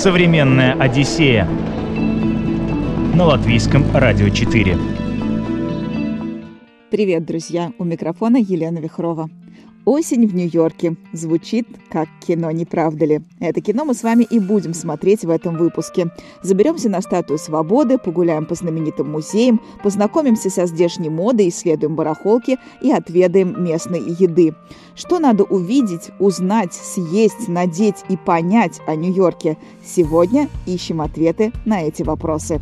[0.00, 1.44] Современная Одиссея
[3.14, 4.74] на латвийском радио 4.
[6.90, 7.74] Привет, друзья!
[7.76, 9.28] У микрофона Елена Вихрова.
[9.90, 13.22] «Осень в Нью-Йорке» звучит как кино, не правда ли?
[13.40, 16.12] Это кино мы с вами и будем смотреть в этом выпуске.
[16.42, 22.92] Заберемся на статую свободы, погуляем по знаменитым музеям, познакомимся со здешней модой, исследуем барахолки и
[22.92, 24.54] отведаем местной еды.
[24.94, 29.58] Что надо увидеть, узнать, съесть, надеть и понять о Нью-Йорке?
[29.84, 32.60] Сегодня ищем ответы на эти вопросы.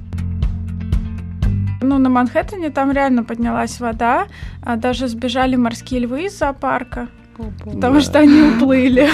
[1.83, 4.29] Ну, на Манхэттене там реально поднялась вода,
[4.63, 7.09] а даже сбежали морские львы из зоопарка,
[7.65, 9.09] потому что они уплыли.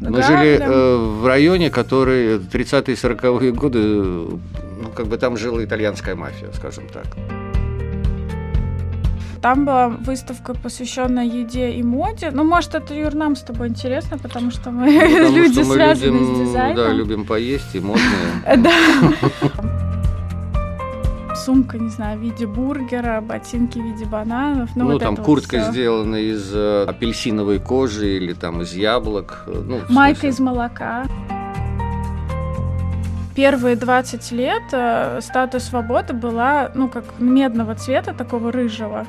[0.00, 6.14] Мы жили э, в районе, который 30-е 40-е годы, ну, как бы там жила итальянская
[6.14, 7.06] мафия, скажем так.
[9.42, 12.30] Там была выставка, посвященная еде и моде.
[12.30, 15.74] Ну, может, это, Юр, нам с тобой интересно, потому что мы потому люди, что мы
[15.76, 16.76] связанные любим, с дизайном.
[16.76, 18.04] Да, любим поесть и модные.
[18.56, 18.70] Да.
[21.44, 24.70] Сумка, не знаю, в виде бургера, ботинки в виде бананов.
[24.74, 29.44] Ну, ну вот там куртка вот сделана из э, апельсиновой кожи или там из яблок.
[29.46, 31.06] Э, ну, Майка из молока
[33.34, 39.06] первые 20 лет э, статуя свободы была, ну, как медного цвета, такого рыжего.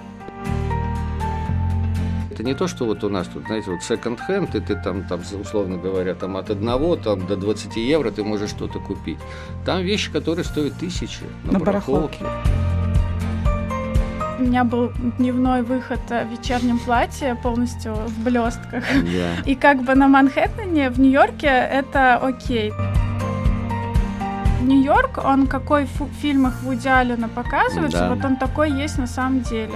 [2.41, 5.21] Это не то, что вот у нас тут, знаете, вот секонд-хенд, и ты там, там,
[5.39, 9.19] условно говоря, там от одного там, до 20 евро ты можешь что-то купить.
[9.63, 12.25] Там вещи, которые стоят тысячи на, на барахолке.
[14.39, 18.83] У меня был дневной выход в вечернем платье, полностью в блестках.
[18.91, 19.45] Yeah.
[19.45, 22.73] И как бы на Манхэттене, в Нью-Йорке это окей.
[24.63, 28.15] Нью-Йорк, он какой в фильмах Вуди Аллена показывается, да.
[28.15, 29.75] вот он такой есть на самом деле.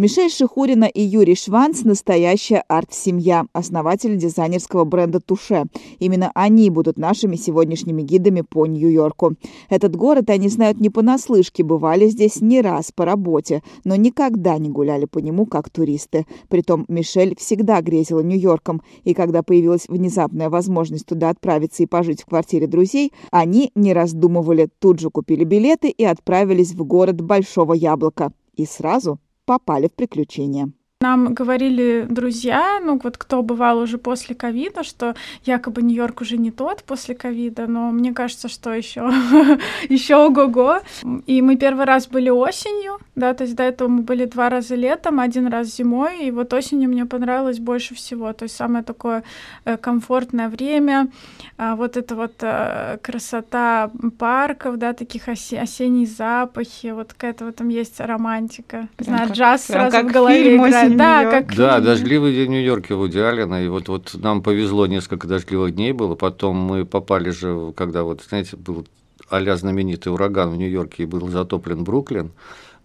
[0.00, 5.64] Мишель Шихурина и Юрий Шванц– настоящая арт-семья, основатель дизайнерского бренда «Туше».
[5.98, 9.34] Именно они будут нашими сегодняшними гидами по Нью-Йорку.
[9.68, 14.68] Этот город они знают не понаслышке, бывали здесь не раз по работе, но никогда не
[14.68, 16.26] гуляли по нему как туристы.
[16.48, 22.26] Притом Мишель всегда грезила Нью-Йорком, и когда появилась внезапная возможность туда отправиться и пожить в
[22.26, 28.32] квартире друзей, они, не раздумывали, тут же купили билеты и отправились в город Большого Яблока.
[28.54, 30.70] И сразу попали в приключения.
[31.00, 35.14] Нам говорили друзья, ну вот кто бывал уже после ковида, что
[35.44, 39.02] якобы Нью-Йорк уже не тот после ковида, но мне кажется, что еще
[39.88, 40.80] еще ого-го.
[41.26, 44.74] И мы первый раз были осенью, да, то есть до этого мы были два раза
[44.74, 48.32] летом, один раз зимой, и вот осенью мне понравилось больше всего.
[48.32, 49.22] То есть самое такое
[49.64, 51.10] э, комфортное время,
[51.58, 57.48] а, вот это вот э, красота парков, да, таких осе- осенние запахи, вот какая-то в
[57.50, 58.88] этом есть романтика.
[58.98, 61.54] Знаю, джаз сразу в голове играет да, как...
[61.54, 65.92] Да, дождливый день в Нью-Йорке в Аллена, и вот, вот нам повезло, несколько дождливых дней
[65.92, 68.86] было, потом мы попали же, когда вот, знаете, был
[69.30, 72.30] а знаменитый ураган в Нью-Йорке и был затоплен Бруклин,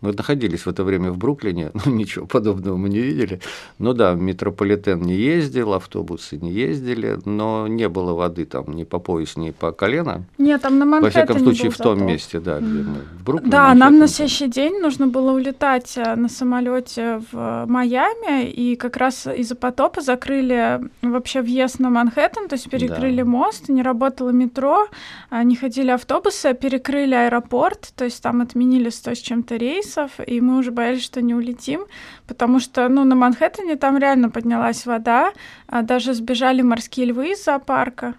[0.03, 3.39] мы находились в это время в Бруклине, ну ничего подобного мы не видели.
[3.79, 8.99] Ну да, метрополитен не ездил, автобусы не ездили, но не было воды там ни по
[8.99, 10.25] пояс, ни по колено.
[10.37, 13.51] Нет, там на Манхэттене Во всяком случае, в том месте, да, где мы в Бруклине.
[13.51, 18.97] Да, нам на следующий день нужно было улетать э, на самолете в Майами, и как
[18.97, 23.25] раз из-за потопа закрыли вообще въезд на Манхэттен, то есть перекрыли да.
[23.25, 24.87] мост, не работало метро,
[25.29, 30.11] а, не ходили автобусы, перекрыли аэропорт, то есть там отменили сто с чем-то рейс, рейсов,
[30.25, 31.85] и мы уже боялись, что не улетим,
[32.27, 35.33] потому что, ну, на Манхэттене там реально поднялась вода,
[35.67, 38.15] а даже сбежали морские львы из зоопарка.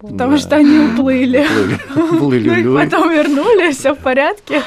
[0.00, 0.38] Потому да.
[0.38, 1.46] что они уплыли.
[1.96, 2.62] Уплыли.
[2.64, 4.62] Ну, потом вернули, все в порядке.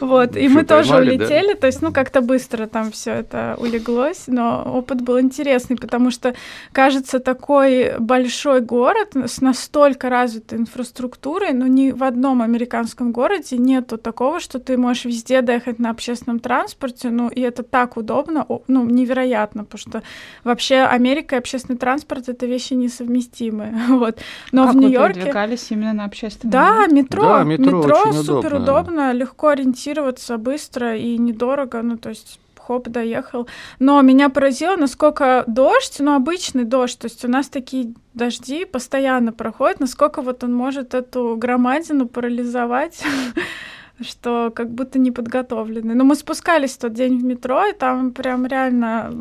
[0.00, 4.62] Вот, и мы тоже улетели, то есть, ну, как-то быстро там все это улеглось, но
[4.64, 6.34] опыт был интересный, потому что,
[6.72, 13.98] кажется, такой большой город с настолько развитой инфраструктурой, но ни в одном американском городе нету
[13.98, 18.84] такого, что ты можешь везде доехать на общественном транспорте, ну, и это так удобно, ну,
[18.84, 20.02] невероятно, потому что
[20.42, 24.18] вообще Америка и общественный транспорт— это вещи несовместимые, вот.
[24.52, 25.22] Но как в Нью-Йорке...
[25.22, 26.52] двигались именно на общественном?
[26.52, 32.10] Да, метро, да, метро, метро супер удобно, легко ориентироваться ориентироваться быстро и недорого, ну, то
[32.10, 33.46] есть хоп, доехал.
[33.78, 39.32] Но меня поразило, насколько дождь, ну, обычный дождь, то есть у нас такие дожди постоянно
[39.32, 43.02] проходят, насколько вот он может эту громадину парализовать
[44.00, 45.94] что как будто не подготовлены.
[45.94, 49.12] Но мы спускались в тот день в метро, и там прям реально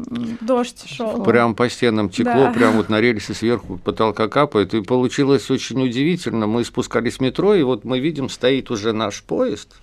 [0.42, 1.24] дождь шел.
[1.24, 2.51] Прям по стенам текло, да.
[2.51, 4.74] прям вот на рельсе сверху потолка капает.
[4.74, 6.48] И получилось очень удивительно.
[6.48, 9.75] Мы спускались в метро, и вот мы видим, стоит уже наш поезд,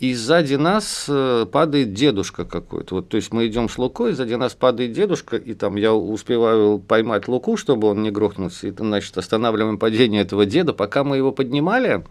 [0.00, 2.96] и сзади нас э, падает дедушка какой-то.
[2.96, 6.78] Вот, то есть мы идем с Лукой, сзади нас падает дедушка, и там я успеваю
[6.78, 10.72] поймать Луку, чтобы он не грохнулся, и, значит, останавливаем падение этого деда.
[10.72, 12.02] Пока мы его поднимали,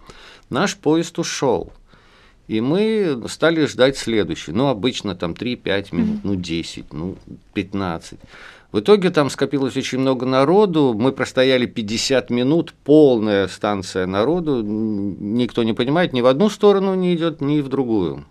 [0.51, 1.73] наш поезд ушел.
[2.47, 4.51] И мы стали ждать следующий.
[4.51, 7.15] Ну, обычно там 3-5 минут, ну, 10, ну,
[7.55, 8.19] 15.
[8.71, 15.63] В итоге там скопилось очень много народу, мы простояли 50 минут, полная станция народу, никто
[15.63, 18.25] не понимает, ни в одну сторону не идет, ни в другую.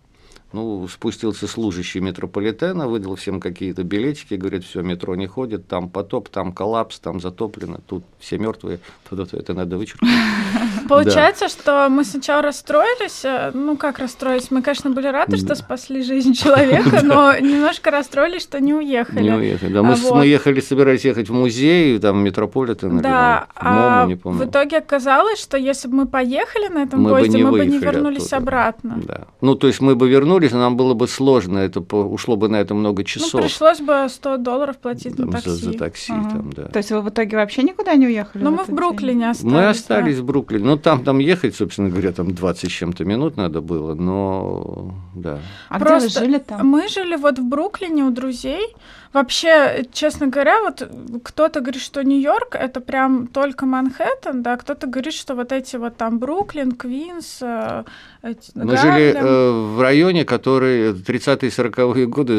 [0.52, 6.30] Ну, спустился служащий метрополитена, выдал всем какие-то билетики, говорит, все, метро не ходит, там потоп,
[6.30, 8.80] там коллапс, там затоплено, тут все мертвые,
[9.10, 10.10] тут это надо вычеркнуть.
[10.88, 16.02] Получается, что мы сначала расстроились, э, ну как расстроились, мы, конечно, были рады, что спасли
[16.02, 19.24] жизнь человека, но немножко расстроились, что не уехали.
[19.24, 24.06] Не уехали, да, мы, а мы ехали, собирались ехать в музей, там, метрополитен, да, а
[24.06, 24.46] не помню.
[24.46, 28.32] в итоге оказалось, что если бы мы поехали на этом поезде, мы бы не вернулись
[28.32, 28.98] обратно.
[29.06, 29.26] Да.
[29.42, 32.56] Ну, то есть мы бы вернулись, вернулись, нам было бы сложно, это ушло бы на
[32.56, 33.34] это много ну, часов.
[33.34, 35.50] Ну, пришлось бы 100 долларов платить там, на такси.
[35.50, 36.30] За, за такси ага.
[36.30, 36.64] там, да.
[36.66, 38.42] То есть вы в итоге вообще никуда не уехали?
[38.42, 39.30] Ну, мы в Бруклине день?
[39.30, 39.52] остались.
[39.52, 40.22] Мы остались да?
[40.22, 40.64] в Бруклине.
[40.64, 45.38] Ну, там, там ехать, собственно говоря, там 20 с чем-то минут надо было, но да.
[45.68, 46.66] А Просто где вы жили там?
[46.66, 48.74] Мы жили вот в Бруклине у друзей.
[49.12, 50.86] Вообще, честно говоря, вот
[51.24, 55.96] кто-то говорит, что Нью-Йорк это прям только Манхэттен, да, кто-то говорит, что вот эти вот
[55.96, 57.84] там Бруклин, Квинс, э,
[58.22, 58.92] эти, Мы Гарлем.
[58.92, 62.34] жили э, в районе, который 30-е 40-е годы,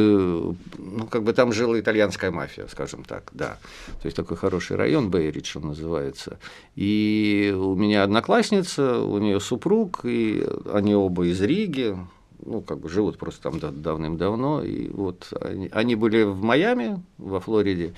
[0.77, 3.57] ну, как бы там жила итальянская мафия, скажем так, да.
[4.01, 6.37] То есть такой хороший район, Бейридж он называется.
[6.75, 11.97] И у меня одноклассница, у нее супруг, и они оба из Риги,
[12.45, 14.63] ну, как бы живут просто там давным-давно.
[14.63, 17.95] И вот они, они были в Майами, во Флориде,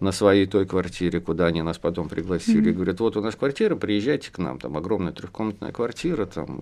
[0.00, 2.70] на своей той квартире, куда они нас потом пригласили.
[2.70, 2.74] Mm-hmm.
[2.74, 6.60] Говорят, вот у нас квартира, приезжайте к нам, там огромная трехкомнатная квартира, там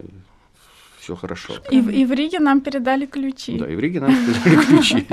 [1.02, 1.54] все хорошо.
[1.70, 3.58] И, и в Риге нам передали ключи.
[3.58, 5.06] Да, и в Риге нам передали ключи.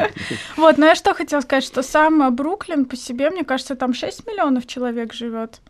[0.55, 4.27] Вот, но я что хотела сказать, что сам Бруклин по себе, мне кажется, там 6
[4.27, 5.61] миллионов человек живет.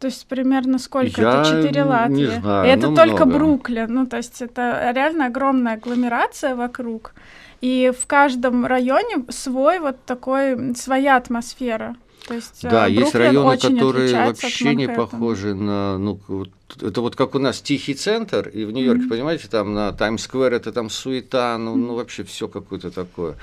[0.00, 1.22] То есть примерно сколько?
[1.22, 2.14] Я это 4 Латвии.
[2.16, 3.38] Не знаю, и это только много.
[3.38, 3.94] Бруклин.
[3.94, 7.14] Ну, то есть это реально огромная агломерация вокруг.
[7.62, 11.96] И в каждом районе свой вот такой, своя атмосфера.
[12.28, 17.16] То есть, да, Бруклин есть районы, которые вообще не похожи на, ну, вот, это вот
[17.16, 19.08] как у нас тихий центр, и в Нью-Йорке, mm-hmm.
[19.08, 23.36] понимаете, там на Таймс-сквер это там суета, ну, ну вообще все какое-то такое.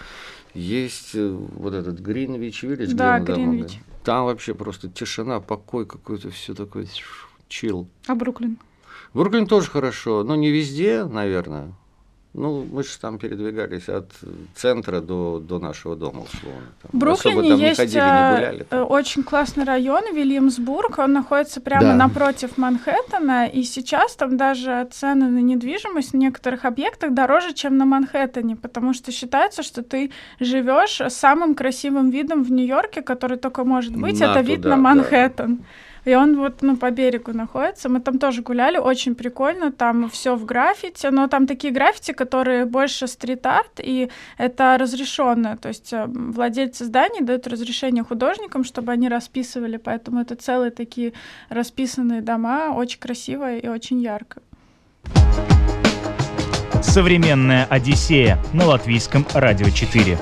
[0.53, 3.71] Есть э, вот этот Гринвич Виллидж, да, где Гринвич.
[3.71, 6.85] Давно, там вообще просто тишина, покой какой-то, все такое
[7.47, 7.87] чил.
[8.05, 8.59] А Бруклин?
[9.15, 11.73] Бруклин тоже хорошо, но не везде, наверное.
[12.37, 14.11] Ну, мы же там передвигались от
[14.55, 16.67] центра до, до нашего дома, условно.
[16.81, 16.91] Там.
[16.91, 18.79] В Бруклине там есть ходили, не гуляли, там.
[18.79, 21.95] Э, очень классный район, Вильямсбург, он находится прямо да.
[21.95, 27.85] напротив Манхэттена, и сейчас там даже цены на недвижимость в некоторых объектах дороже, чем на
[27.85, 30.11] Манхэттене, потому что считается, что ты
[30.41, 34.75] живешь самым красивым видом в Нью-Йорке, который только может быть, на это туда, вид на
[34.75, 35.55] Манхэттен.
[35.55, 35.63] Да.
[36.05, 37.89] И он вот, ну, по берегу находится.
[37.89, 39.71] Мы там тоже гуляли, очень прикольно.
[39.71, 45.57] Там все в граффити, но там такие граффити, которые больше стрит-арт, и это разрешенное.
[45.57, 49.77] То есть э, владельцы зданий дают разрешение художникам, чтобы они расписывали.
[49.77, 51.13] Поэтому это целые такие
[51.49, 54.41] расписанные дома, очень красиво и очень ярко.
[56.81, 60.17] Современная Одиссея на латвийском радио 4.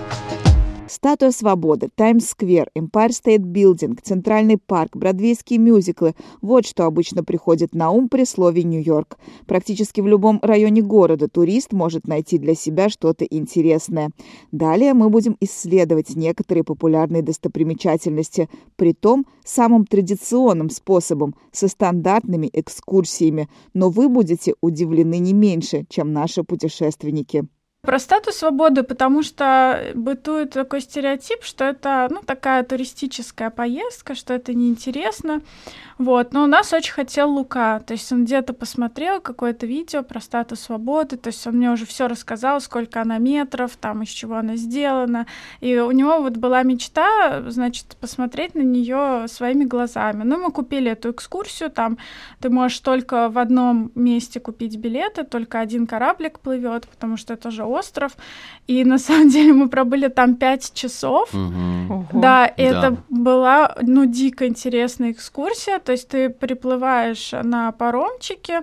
[0.94, 8.26] Статуя свободы, Таймс-сквер, Building, Центральный парк, бродвейские мюзиклы– вот что обычно приходит на ум при
[8.26, 9.18] слове Нью-Йорк.
[9.48, 14.12] Практически в любом районе города турист может найти для себя что-то интересное.
[14.52, 23.50] Далее мы будем исследовать некоторые популярные достопримечательности, при том самым традиционным способом, со стандартными экскурсиями,
[23.74, 27.48] но вы будете удивлены не меньше, чем наши путешественники.
[27.86, 34.34] Про статус свободы, потому что бытует такой стереотип, что это ну, такая туристическая поездка, что
[34.34, 35.42] это неинтересно.
[35.98, 36.32] Вот.
[36.32, 37.82] Но у нас очень хотел Лука.
[37.82, 41.18] То есть он где-то посмотрел какое-то видео про статус свободы.
[41.18, 45.28] То есть он мне уже все рассказал, сколько она метров, там из чего она сделана.
[45.60, 50.24] И у него вот была мечта, значит, посмотреть на нее своими глазами.
[50.24, 51.70] Ну, мы купили эту экскурсию.
[51.70, 51.98] Там
[52.40, 57.52] ты можешь только в одном месте купить билеты, только один кораблик плывет, потому что это
[57.52, 58.14] же остров.
[58.68, 61.34] И на самом деле мы пробыли там пять часов.
[61.34, 62.08] Угу.
[62.14, 62.78] Да, и да.
[62.78, 65.80] это была, ну, дико интересная экскурсия.
[65.80, 68.62] То есть ты приплываешь на паромчике,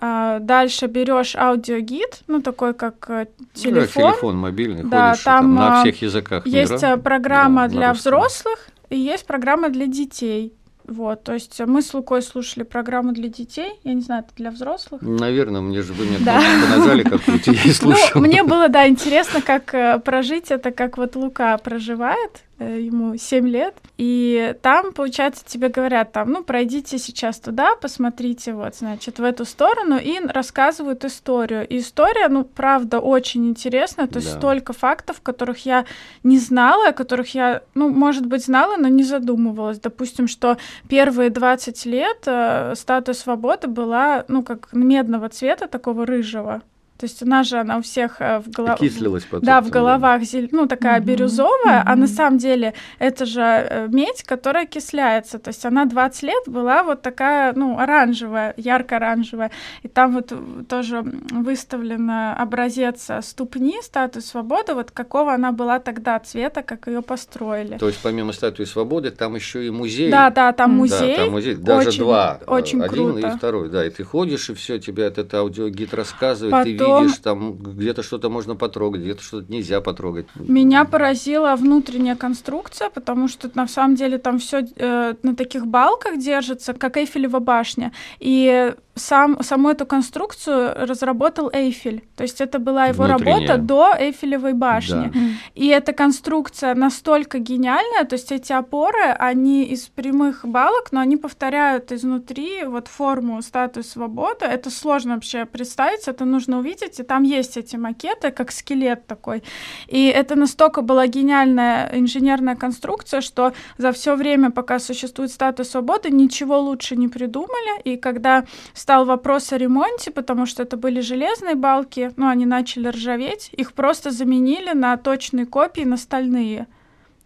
[0.00, 4.02] а, Дальше берешь аудиогид, ну такой как э, телефон.
[4.04, 6.46] Да, телефон мобильный, да, ходишь там, там на а, всех языках.
[6.46, 6.96] Есть мира.
[6.98, 10.52] программа да, для взрослых и есть программа для детей.
[10.88, 14.50] Вот, то есть мы с Лукой слушали программу для детей, я не знаю, это для
[14.50, 15.02] взрослых?
[15.02, 16.40] Наверное, мне же вы мне да.
[16.70, 18.08] назвали какую-то, я слушал.
[18.14, 23.48] Ну, мне было, да, интересно, как э, прожить это, как вот Лука проживает, ему 7
[23.48, 29.24] лет, и там, получается, тебе говорят, там, ну, пройдите сейчас туда, посмотрите, вот, значит, в
[29.24, 31.66] эту сторону, и рассказывают историю.
[31.68, 34.38] И история, ну, правда, очень интересная, то есть да.
[34.38, 35.84] столько фактов, которых я
[36.22, 39.78] не знала, о которых я, ну, может быть, знала, но не задумывалась.
[39.78, 40.56] Допустим, что
[40.88, 46.62] первые 20 лет э, статуя свободы была, ну, как медного цвета, такого рыжего.
[46.98, 48.80] То есть у нас же она у всех э, в головах...
[48.80, 49.44] Окислилась потом.
[49.44, 50.48] Да, в головах, зель...
[50.50, 51.04] ну, такая mm-hmm.
[51.04, 51.86] бирюзовая, mm-hmm.
[51.86, 55.38] а на самом деле это же э, медь, которая окисляется.
[55.38, 59.52] То есть она 20 лет была вот такая, ну, оранжевая, ярко-оранжевая.
[59.84, 60.32] И там вот
[60.68, 67.78] тоже выставлен образец ступни статуи свободы, вот какого она была тогда цвета, как ее построили.
[67.78, 70.10] То есть помимо статуи свободы там еще и музей.
[70.10, 71.16] Да, да, там музей.
[71.16, 71.54] Да, там музей.
[71.54, 72.40] Даже очень, два.
[72.46, 73.28] Очень Один круто.
[73.28, 73.86] и второй, да.
[73.86, 76.64] И ты ходишь, и все, тебе этот аудиогид рассказывает, Потом...
[76.64, 76.87] ты видишь,
[77.22, 80.26] там где-то что-то можно потрогать, где-то что-то нельзя потрогать.
[80.36, 86.18] Меня поразила внутренняя конструкция, потому что на самом деле там все э, на таких балках
[86.18, 87.92] держится, как Эйфелева башня.
[88.18, 92.04] И сам, саму эту конструкцию разработал Эйфель.
[92.16, 93.48] То есть это была его Внутренняя.
[93.48, 95.10] работа до Эйфелевой башни.
[95.12, 95.20] Да.
[95.54, 101.16] И эта конструкция настолько гениальная, то есть эти опоры, они из прямых балок, но они
[101.16, 104.44] повторяют изнутри вот форму статуи свободы.
[104.44, 106.77] Это сложно вообще представить, это нужно увидеть.
[106.82, 109.42] И там есть эти макеты, как скелет такой.
[109.86, 116.10] И это настолько была гениальная инженерная конструкция, что за все время, пока существует статуя свободы,
[116.10, 117.82] ничего лучше не придумали.
[117.84, 118.44] И когда
[118.74, 123.72] стал вопрос о ремонте, потому что это были железные балки, ну, они начали ржаветь, их
[123.72, 126.66] просто заменили на точные копии, на стальные.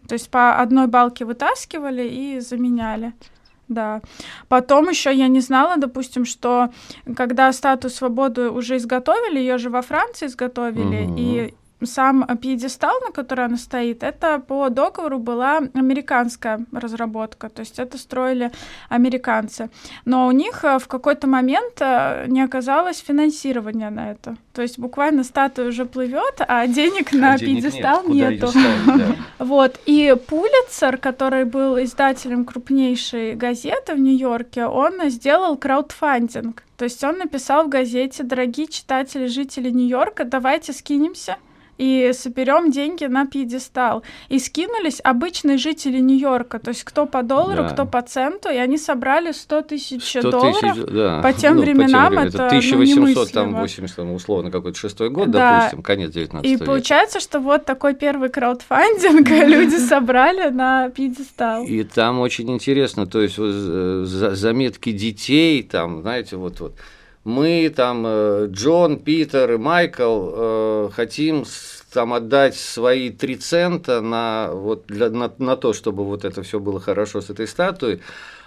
[0.07, 3.13] То есть по одной балке вытаскивали и заменяли.
[3.67, 4.01] Да.
[4.47, 6.69] Потом еще я не знала, допустим, что
[7.15, 11.15] когда статую свободы уже изготовили, ее же во Франции изготовили, mm-hmm.
[11.17, 11.53] и
[11.85, 17.97] сам пьедестал, на котором она стоит, это по договору была американская разработка, то есть это
[17.97, 18.51] строили
[18.89, 19.69] американцы.
[20.05, 24.35] Но у них э, в какой-то момент э, не оказалось финансирования на это.
[24.53, 28.51] То есть буквально статуя уже плывет, а денег на а пьедестал нет, нету.
[29.39, 29.79] Вот.
[29.85, 36.63] И Пулицер, который был издателем крупнейшей газеты в Нью-Йорке, он сделал краудфандинг.
[36.77, 41.37] То есть он написал в газете, дорогие читатели, жители Нью-Йорка, давайте скинемся
[41.83, 44.03] и соберем деньги на пьедестал.
[44.29, 47.69] И скинулись обычные жители Нью-Йорка, то есть кто по доллару, да.
[47.69, 50.75] кто по центу, и они собрали 100 тысяч долларов.
[50.75, 51.21] Тысяч, да.
[51.21, 55.09] По тем ну, временам по тем, это 1800, ну, там 80, там, условно, какой-то шестой
[55.09, 55.57] год, да.
[55.57, 56.65] допустим, конец 19 И века.
[56.65, 61.65] получается, что вот такой первый краудфандинг люди собрали на пьедестал.
[61.65, 66.75] И там очень интересно, то есть э, заметки детей, там, знаете, вот вот
[67.23, 71.45] мы там, э, Джон, Питер и Майкл, э, хотим
[71.93, 76.59] там отдать свои три цента на, вот, для, на, на то, чтобы вот это все
[76.59, 78.01] было хорошо с этой статуей,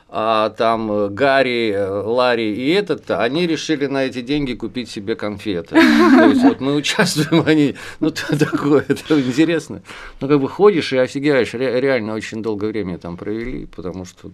[0.09, 5.77] а там э, Гарри, Ларри и этот, они решили на эти деньги купить себе конфеты.
[5.77, 9.83] То есть вот мы участвуем, они, ну такое, это интересно.
[10.21, 14.31] Ну как бы ходишь и офигеваешь, реально очень долгое время там провели, потому что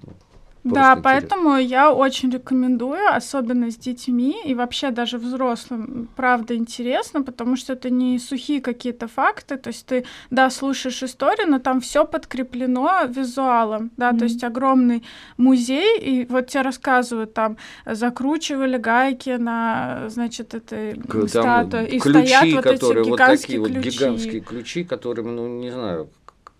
[0.64, 7.56] да, поэтому я очень рекомендую, особенно с детьми и вообще даже взрослым, правда интересно, потому
[7.56, 12.04] что это не сухие какие-то факты, то есть ты, да, слушаешь историю, но там все
[12.04, 14.18] подкреплено визуалом, да, mm-hmm.
[14.18, 15.02] то есть огромный
[15.36, 22.54] музей, и вот тебе рассказывают, там закручивали гайки на, значит, этой статуе, и ключи, стоят
[22.54, 23.98] вот эти гигантские вот такие ключи.
[23.98, 26.08] Вот гигантские ключи, которыми, ну, не знаю,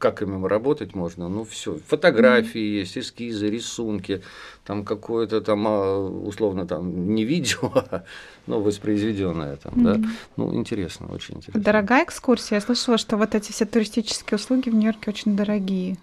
[0.03, 4.21] как им работать можно, ну все, фотографии есть, эскизы, рисунки,
[4.65, 8.03] там какое-то там а, условно там не видео, а
[8.49, 9.83] ну, воспроизведенное там, mm.
[9.85, 11.63] да, ну интересно, очень интересно.
[11.63, 15.97] Дорогая экскурсия, я слышала, что вот эти все туристические услуги в Нью-Йорке очень дорогие.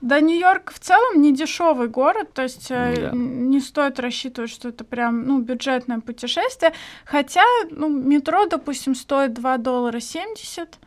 [0.00, 3.10] Да, Нью-Йорк в целом не дешевый город, то есть yeah.
[3.12, 6.72] Э, не стоит рассчитывать, что это прям ну, бюджетное путешествие.
[7.04, 10.78] Хотя ну, метро, допустим, стоит 2 доллара 70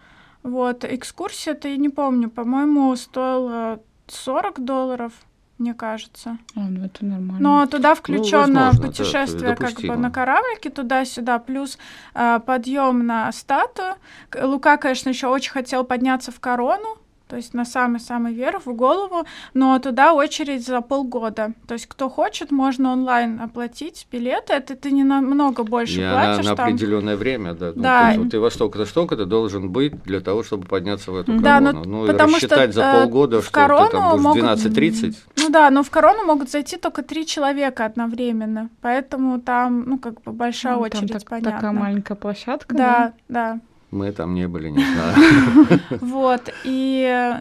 [0.46, 5.12] вот, экскурсия-то я не помню, по-моему, стоила 40 долларов,
[5.58, 6.38] мне кажется.
[6.56, 7.40] А, ну это нормально.
[7.40, 11.80] Но туда включено ну, путешествие как бы на кораблике туда-сюда, плюс
[12.14, 13.96] э, подъем на статую.
[14.40, 19.26] Лука, конечно, еще очень хотел подняться в корону, то есть на самый-самый верх, в голову,
[19.54, 21.54] но туда очередь за полгода.
[21.68, 26.46] То есть кто хочет, можно онлайн оплатить билеты, это ты не намного больше Я платишь.
[26.46, 27.74] На, на определенное время, да.
[27.76, 28.14] Ну, да.
[28.16, 31.84] Ну, ты во столько-то, столько-то должен быть для того, чтобы подняться в эту да, корону.
[31.84, 35.16] Ну, ну потому рассчитать что, за полгода, в что корону ты там будешь могут, 12.30.
[35.38, 40.22] Ну, да, но в корону могут зайти только три человека одновременно, поэтому там, ну, как
[40.22, 41.52] бы большая Ну, очередь, там так- понятно.
[41.52, 42.76] такая маленькая площадка.
[42.76, 43.60] Да, да.
[43.92, 45.80] Мы там не были, не знаю.
[46.02, 47.34] Вот, и,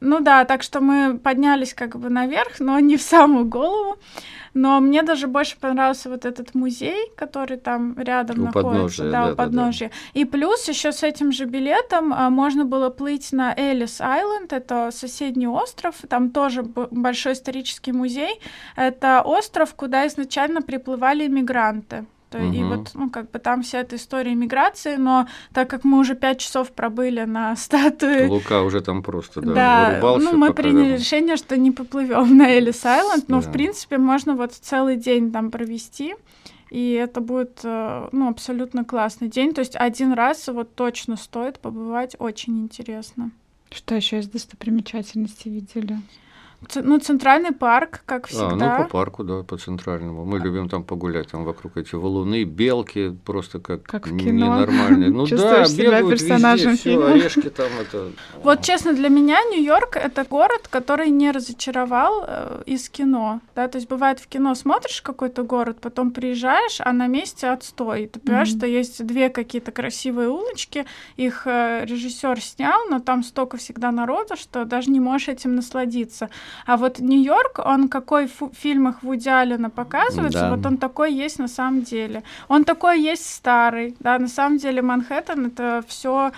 [0.00, 3.98] ну да, так что мы поднялись как бы наверх, но не в самую голову.
[4.54, 9.12] Но мне даже больше понравился вот этот музей, который там рядом У находится, подножия, да,
[9.12, 9.32] да-да-да.
[9.32, 9.90] у подножия.
[10.14, 14.90] И плюс еще с этим же билетом а, можно было плыть на Элис Айленд, это
[14.90, 18.40] соседний остров, там тоже большой исторический музей.
[18.74, 22.06] Это остров, куда изначально приплывали иммигранты.
[22.30, 22.68] То И Мгм.
[22.68, 26.40] вот, ну, как бы там вся эта история миграции, но так как мы уже пять
[26.40, 30.24] часов пробыли на статуе Лука уже там просто, да, да, вырубался.
[30.32, 33.52] ну мы пока приняли там- решение, что не поплывем на Элис Айленд, но в Да.
[33.52, 36.14] принципе можно вот целый день там провести.
[36.70, 39.54] И это будет, э, ну, абсолютно классный день.
[39.54, 43.30] То есть один раз вот точно стоит побывать, очень интересно.
[43.70, 45.96] Что еще из достопримечательностей видели?
[46.66, 48.76] Ц- ну, центральный парк, как А, всегда.
[48.78, 50.24] ну по парку, да, по центральному.
[50.24, 54.56] Мы любим там погулять, там вокруг эти валуны, белки, просто как, Как в кино.
[54.56, 55.10] ненормальные.
[55.10, 58.10] Ну да, бегают персонажем везде, все, орешки там это.
[58.42, 63.40] Вот честно, для меня Нью-Йорк это город, который не разочаровал э, из кино.
[63.54, 63.68] Да?
[63.68, 68.08] То есть бывает в кино смотришь какой-то город, потом приезжаешь, а на месте отстой.
[68.08, 68.58] Ты понимаешь, Мгм.
[68.58, 70.86] что есть две какие-то красивые улочки,
[71.16, 76.28] их режиссер снял, но там столько всегда народа, что даже не можешь этим насладиться.
[76.66, 80.54] А вот Нью-Йорк, он какой в фильмах Вуди Аллена показывается, Да.
[80.56, 82.22] вот он такой есть на самом деле.
[82.48, 86.32] Он такой есть старый, да, на самом деле Манхэттен это все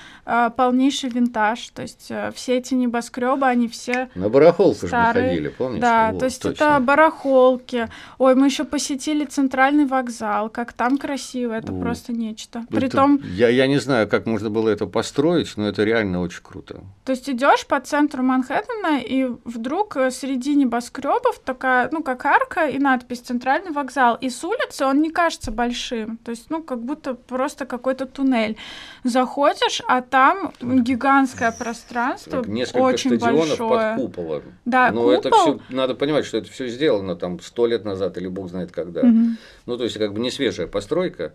[0.57, 5.49] полнейший винтаж, то есть э, все эти небоскребы, они все На барахолку же мы ходили,
[5.49, 5.81] помнишь?
[5.81, 6.65] да, Вот, то есть точно.
[6.65, 7.89] это барахолки.
[8.19, 11.81] Ой, мы еще посетили центральный вокзал, как там красиво, это О.
[11.81, 12.61] просто нечто.
[12.69, 16.43] Это- Притом, я, я не знаю, как можно было это построить, но это реально очень
[16.43, 16.81] круто.
[17.05, 22.67] то есть идешь по центру Манхэттена, и вдруг э, среди небоскребов такая, ну, как арка
[22.67, 24.17] и надпись «Центральный вокзал».
[24.21, 28.57] И с улицы он не кажется большим, то есть, ну, как будто просто какой-то туннель.
[29.05, 33.97] Заходишь, а там гигантское пространство, Несколько очень стадионов большое.
[33.97, 34.43] под куполом.
[34.65, 35.59] Да, Но это купол.
[35.59, 39.03] все надо понимать, что это все сделано там сто лет назад или бог знает когда.
[39.03, 39.37] Мгм.
[39.67, 41.35] Ну, то есть, как бы не свежая постройка.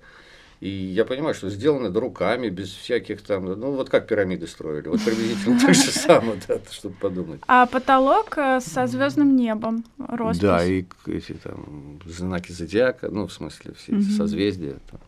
[0.62, 4.88] И я понимаю, что сделано это руками, без всяких там, ну, вот как пирамиды строили.
[4.88, 7.42] Вот приблизительно так же самое, да, чтобы подумать.
[7.48, 10.42] А потолок э, со звездным небом роспись.
[10.42, 14.78] Да, и эти там знаки зодиака, ну, в смысле, все эти созвездия.
[14.90, 15.00] там.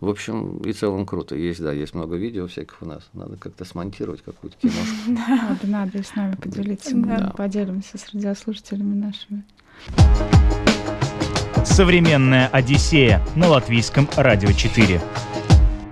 [0.00, 1.34] В общем, и целом круто.
[1.34, 3.08] Есть, да, есть много видео всяких у нас.
[3.14, 4.86] Надо как-то смонтировать какую-то киношку.
[5.08, 6.94] Надо, надо и с нами поделиться.
[6.96, 7.34] Мы Да.
[7.36, 9.44] поделимся с радиослушателями нашими.
[11.68, 15.00] Современная Одиссея на латвийском радио 4.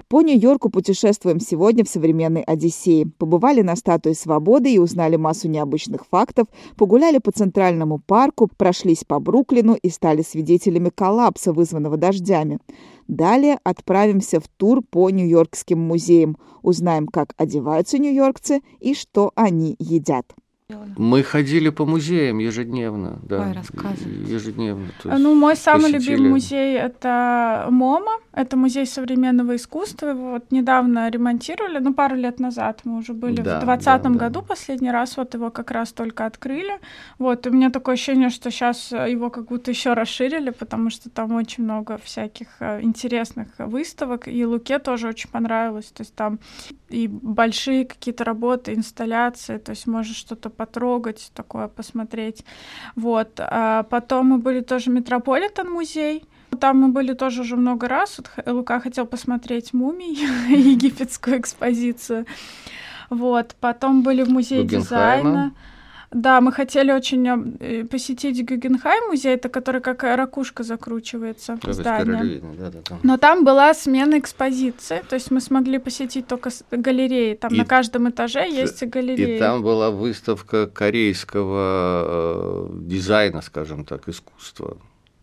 [0.09, 3.07] По Нью-Йорку путешествуем сегодня в современной Одиссее.
[3.07, 9.21] Побывали на статуе Свободы и узнали массу необычных фактов, погуляли по Центральному парку, прошлись по
[9.21, 12.59] Бруклину и стали свидетелями коллапса, вызванного дождями.
[13.07, 16.37] Далее отправимся в тур по нью-йоркским музеям.
[16.63, 20.35] Узнаем, как одеваются нью-йоркцы и что они едят.
[20.97, 23.55] Мы ходили по музеям ежедневно, да.
[23.55, 23.55] Ой.
[24.27, 24.89] Ежедневно.
[25.01, 26.15] то А, есть Ну, мой самый посетили.
[26.17, 28.19] любимый музей это МОМА.
[28.37, 30.11] Это музей современного искусства.
[30.11, 34.19] Его вот недавно ремонтировали, ну, пару лет назад мы уже были Да, в двадцатом да,
[34.19, 34.27] да.
[34.27, 36.79] году последний раз, вот его как раз только открыли.
[37.19, 41.35] Вот, у меня такое ощущение, что сейчас его как будто еще расширили, потому что там
[41.35, 46.39] очень много всяких э, интересных выставок, и Луке тоже очень понравилось, то есть там
[46.91, 52.45] и большие какие-то работы, инсталляции, то есть можешь что-то потрогать, такое посмотреть.
[52.97, 53.31] Вот.
[53.39, 56.25] А потом мы были тоже Метрополитен музей.
[56.61, 58.19] Там мы были тоже уже много раз.
[58.19, 60.15] Вот Лука хотел посмотреть мумий,
[60.73, 62.27] египетскую экспозицию.
[63.11, 63.55] Вот.
[63.61, 65.53] Потом были в музее дизайна.
[66.13, 67.27] Да, мы хотели очень
[67.61, 72.05] э, посетить Гюгенхайм музей, это который как ракушка закручивается в Да, здание.
[72.05, 72.97] спиралевидно, да, да, да.
[73.03, 77.35] Но там была смена экспозиции, то есть мы смогли посетить только галереи.
[77.35, 79.37] Там И- на каждом этаже есть галереи.
[79.37, 84.79] И там была выставка корейского э, дизайна, скажем так, искусства.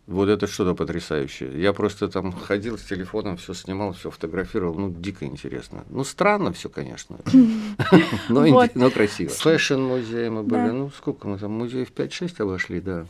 [0.06, 1.62] Вот это что-то потрясающее.
[1.62, 4.76] Я просто там ходил с телефоном, все снимал, все фотографировал.
[4.76, 5.86] Ну, дико интересно.
[5.90, 7.20] Ну, странно все, конечно.
[8.30, 9.32] Но красиво.
[9.32, 10.72] Fashion-музей мы были.
[10.72, 11.52] Ну, сколько мы там?
[11.54, 13.06] Музеев 5-6 обошли, да.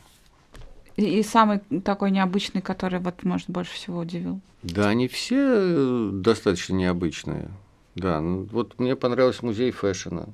[0.95, 4.39] И, и самый такой необычный, который вот, может, больше всего удивил.
[4.61, 7.49] Да, они все э, достаточно необычные.
[7.95, 10.27] Да, ну, вот мне понравился музей fashion а.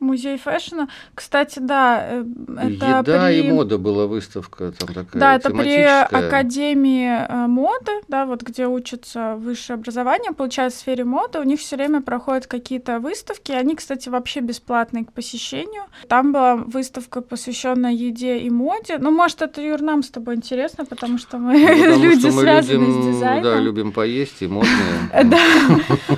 [0.00, 0.88] Музей fashion а.
[1.14, 2.24] Кстати, да, э,
[2.56, 3.40] это Еда при...
[3.40, 5.80] и мода была выставка там такая Да, это при.
[5.80, 11.60] Академии э, моды, да, вот где учатся высшее образование, получается, в сфере моды, у них
[11.60, 15.82] все время проходят какие-то выставки, они, кстати, вообще бесплатные к посещению.
[16.08, 18.96] Там была выставка, посвященная еде и моде.
[18.98, 22.32] Ну, может, это, Юр, нам с тобой интересно, потому что мы Ну, потому люди, что
[22.32, 23.42] мы связанные любим, с дизайном.
[23.42, 24.70] Да, любим поесть и модные.
[25.30, 25.38] Да,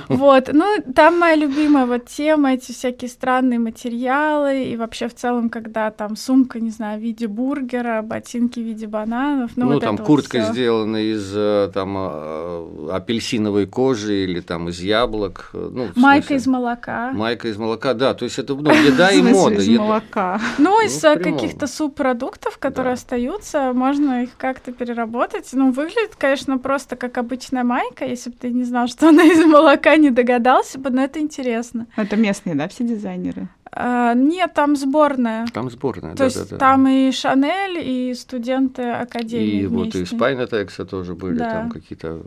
[0.07, 5.49] вот, ну, там моя любимая вот тема, эти всякие странные материалы, и вообще в целом,
[5.49, 9.83] когда там сумка, не знаю, в виде бургера, ботинки в виде бананов, ну, Ну, вот
[9.83, 10.51] там вот куртка всё.
[10.53, 15.49] сделана из э, там э, апельсиновой кожи или там из яблок.
[15.53, 17.11] э, Ну, Майка смысле, из молока.
[17.13, 19.55] Майка из молока, да, то есть это ну, еда и мода.
[19.55, 20.39] из молока.
[20.57, 25.49] Ну, Ну, из каких-то субпродуктов, которые остаются, можно их как-то переработать.
[25.53, 28.05] Ну, выглядит, конечно, просто как обычная майка.
[28.05, 31.87] Если бы ты не знал, что она из молока, не догадался бы, но это интересно.
[31.95, 33.47] Это местные, да, все дизайнеры?
[33.75, 35.47] А, нет, там сборная.
[35.53, 36.57] Там сборная, То да, есть да, да.
[36.57, 40.15] там и Шанель, и студенты Академии И вот и вместе.
[40.15, 41.49] из Пайнетекса тоже были Да.
[41.51, 42.21] там какие-то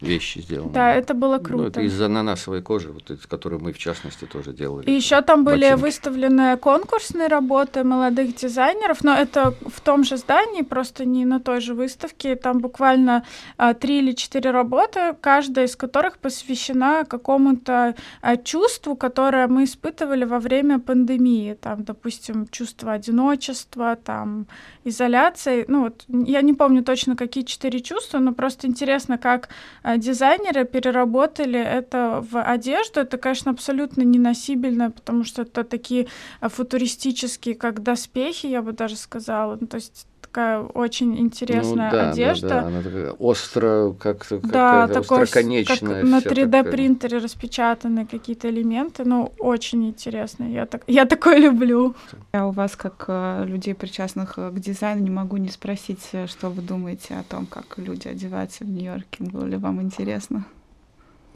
[0.00, 0.72] вещи сделаны.
[0.72, 1.66] Да, это было Ну, круто.
[1.68, 4.86] это из ананасовой кожи, вот из которой мы в частности тоже делали.
[4.86, 5.80] И еще там были ботинки.
[5.82, 11.60] выставлены конкурсные работы молодых дизайнеров, но это в том же здании, просто не на той
[11.60, 12.36] же выставке.
[12.36, 13.24] Там буквально
[13.56, 20.24] а, три или четыре работы, каждая из которых посвящена какому-то а, чувству, которое мы испытывали
[20.24, 21.54] во время пандемии.
[21.60, 24.46] Там, допустим, чувство одиночества, там
[24.84, 25.64] изоляции.
[25.68, 29.48] Ну вот я не помню точно какие четыре чувства, но просто интересно, как
[29.82, 33.00] а, дизайнеры переработали это в одежду.
[33.00, 36.08] Это, конечно, абсолютно неносибельно, потому что это такие
[36.40, 39.56] а, футуристические, как доспехи, я бы даже сказала.
[39.60, 42.48] Ну, то есть такая очень интересная ну, да, одежда.
[42.48, 45.76] Да, да, она такая остро, как-то Да, такой, остроконечная.
[45.76, 46.64] как на вся 3D такая.
[46.64, 50.44] принтере распечатаны какие-то элементы, ну очень интересно.
[50.44, 51.94] Я так, я такое люблю.
[52.32, 56.26] Я у вас, как э, людей, причастных э, к дизайну, не могу не спросить, э,
[56.26, 59.24] что вы думаете о том, как люди одеваются в Нью-Йорке.
[59.24, 60.44] Было ли вам интересно?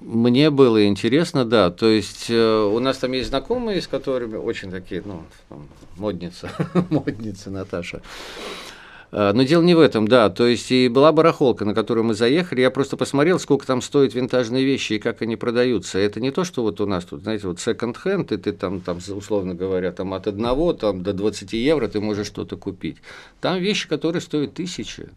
[0.05, 1.71] Мне было интересно, да.
[1.71, 6.51] То есть э, у нас там есть знакомые, с которыми очень такие, ну, там, модница,
[6.91, 8.03] модница Наташа.
[9.12, 10.29] Э, Но дело не в этом, да.
[10.29, 12.62] То есть и была барахолка, на которую мы заехали.
[12.62, 15.99] Я просто посмотрел, сколько там стоят винтажные вещи и как они продаются.
[15.99, 18.99] Это не то, что вот у нас тут, знаете, вот секонд-хенд, и ты там, там,
[19.09, 22.97] условно говоря, там от одного там, до 20 евро ты можешь что-то купить.
[23.41, 25.11] Там вещи, которые стоят тысячи.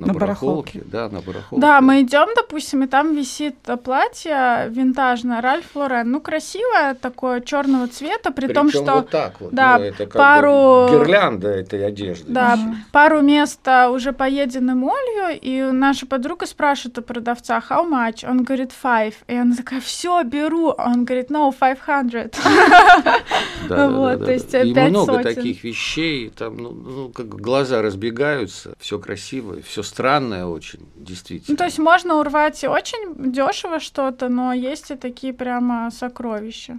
[0.00, 0.78] На, На барахолке.
[0.78, 0.82] барахолке.
[0.90, 1.60] Да, на барахолке.
[1.60, 6.10] Да, мы идем, допустим, и там висит э, платье винтажное Ральф Лорен.
[6.10, 9.52] Ну, красивое, такое черного цвета, при том, Причём что вот так вот.
[9.52, 12.24] да, ну, это как пару- бы гирлянда этой одежды.
[12.32, 12.58] Да,
[12.92, 13.60] пару мест
[13.90, 18.26] уже поедены молью, и наша подруга спрашивает у продавца, how much?
[18.28, 19.14] Он говорит, five.
[19.26, 20.70] И она такая, все, беру.
[20.70, 22.36] Он говорит, no, 500.
[23.68, 28.72] Да, да, Вот, то есть, И много таких вещей, там, ну, ну, как глаза разбегаются,
[28.78, 31.52] все красиво, все странное очень, действительно.
[31.52, 36.78] Ну, то есть можно урвать очень дешево что-то, но есть и такие прямо сокровища.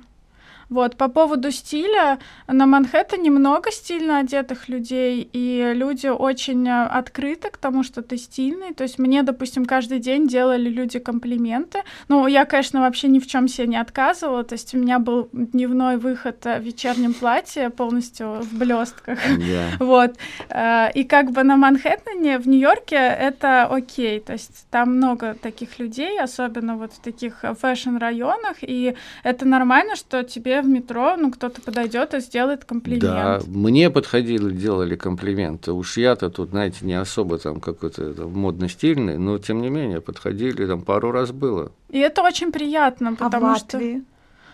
[0.72, 7.50] Вот, по поводу стиля, на Манхэттене много стильно одетых людей, и люди очень э, открыты
[7.50, 8.74] к тому, что ты стильный.
[8.74, 11.80] То есть мне, допустим, каждый день делали люди комплименты.
[12.08, 14.46] Ну, я, конечно, вообще ни в чем себе не отказывала.
[14.46, 19.20] То есть у меня был дневной выход э, в вечернем платье полностью в блестках.
[19.28, 19.68] Да.
[19.80, 20.16] Вот.
[20.50, 24.22] Э, И как бы на Манхэттене, в Нью-Йорке это окей.
[24.22, 30.24] То есть там много таких людей, особенно вот в таких фэшн-районах, и это нормально, что
[30.24, 33.02] тебе в метро, ну, кто-то подойдет и сделает комплимент.
[33.04, 35.72] Да, мне подходили, делали комплименты.
[35.72, 40.66] Уж я-то тут, знаете, не особо там какой-то там модно-стильный, но тем не менее подходили,
[40.66, 41.72] там пару раз было.
[41.90, 43.80] И это очень приятно, А в потому что?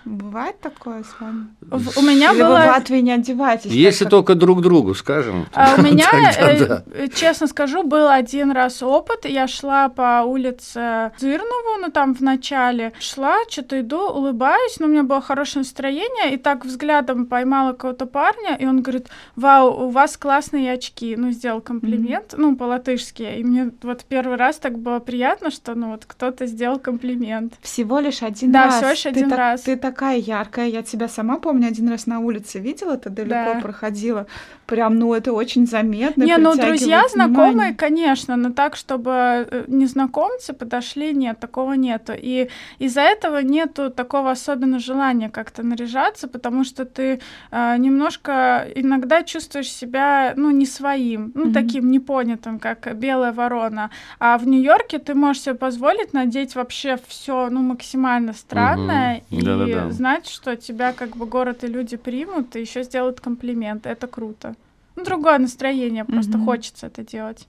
[0.07, 1.47] Бывает такое с вами?
[1.61, 2.65] в- у меня Или вы в было...
[2.71, 3.71] Латвии не одеваетесь?
[3.71, 5.45] Если как- только друг другу, скажем.
[5.53, 6.83] А у меня, тогда э, да.
[6.93, 9.25] э, честно скажу, был один раз опыт.
[9.25, 12.93] Я шла по улице Зырнову, ну там в начале.
[12.99, 18.05] Шла, что-то иду, улыбаюсь, но у меня было хорошее настроение, и так взглядом поймала какого-то
[18.05, 21.15] парня, и он говорит, вау, у вас классные очки.
[21.17, 23.23] Ну, сделал комплимент, ну, по-латышски.
[23.37, 27.53] И мне вот первый раз так было приятно, что, ну, вот кто-то сделал комплимент.
[27.61, 28.75] Всего лишь один Да, раз.
[28.77, 29.61] всего лишь Ты один так- раз.
[29.61, 30.67] Ты такая яркая.
[30.67, 33.59] Я тебя сама помню, один раз на улице видела, ты далеко Да.
[33.61, 34.27] проходила.
[34.67, 36.23] Прям, ну, это очень заметно.
[36.23, 42.11] Не, ну, друзья, знакомые, конечно, но так, чтобы э, незнакомцы подошли, нет, такого нету.
[42.13, 49.23] И из-за этого нету такого особенно желания как-то наряжаться, потому что ты э, немножко иногда
[49.23, 51.53] чувствуешь себя, ну, не своим, ну, mm-hmm.
[51.53, 53.89] таким непонятым, как белая ворона.
[54.19, 59.39] А в Нью-Йорке ты можешь себе позволить надеть вообще все, ну, максимально странное mm-hmm.
[59.39, 59.91] и Да-да-да.
[59.91, 63.85] знать, что тебя как бы город и люди примут, и еще сделают комплимент.
[63.85, 64.56] Это круто.
[64.97, 66.45] Ну, другое настроение, просто mm-hmm.
[66.45, 67.47] хочется это делать.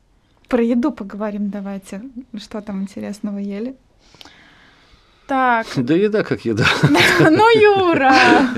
[0.49, 2.03] Про еду поговорим давайте.
[2.37, 3.75] Что там интересного ели?
[5.27, 5.67] Так.
[5.75, 6.67] Да еда как еда.
[7.21, 8.15] Ну, Юра!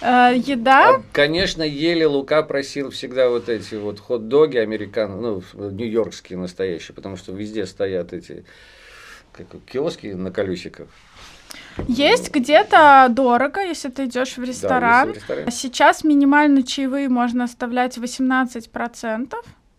[0.00, 0.96] Э, еда?
[0.96, 7.16] А, конечно, ели Лука просил всегда вот эти вот хот-доги американ, ну, нью-йоркские настоящие, потому
[7.16, 8.44] что везде стоят эти
[9.32, 10.88] как, киоски на колесиках.
[11.88, 15.08] Есть где-то дорого, если ты идешь в ресторан.
[15.08, 15.50] Да, в ресторан.
[15.50, 19.34] Сейчас минимально чаевые можно оставлять 18%.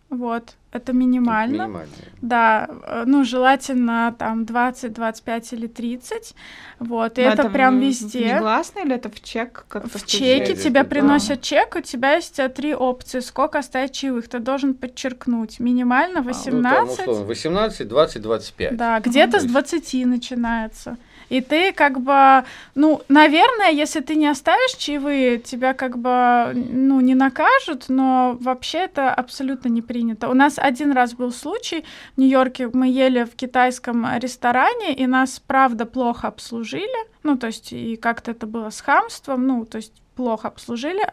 [0.10, 1.64] Вот, это минимально.
[1.64, 1.88] минимально.
[2.22, 6.36] Да, э, ну, желательно там 20, 25 или 30.
[6.80, 8.36] Вот, и это, это прям везде.
[8.36, 9.66] Негласно или это в чек?
[9.68, 10.90] Как в чеке тебе да.
[10.90, 14.30] приносят чек, у тебя есть э, три опции, сколько оставить чаевых.
[14.30, 15.60] Ты должен подчеркнуть.
[15.60, 16.78] Минимально 18.
[16.78, 18.78] А, ну, там, условно, 18, 20, 25.
[18.78, 20.98] Да, где-то с 20 начинается.
[21.30, 27.02] И ты как бы, ну, наверное, если ты не оставишь чаевые, тебя как бы, ну,
[27.02, 30.30] не накажут, но вообще это абсолютно не принято.
[30.30, 31.86] У нас один раз был случай
[32.16, 37.74] в Нью-Йорке, мы ели в китайском ресторане, и нас, правда, плохо обслужили, ну, то есть,
[37.74, 41.06] и как-то это было с хамством, ну, то есть, плохо обслужили,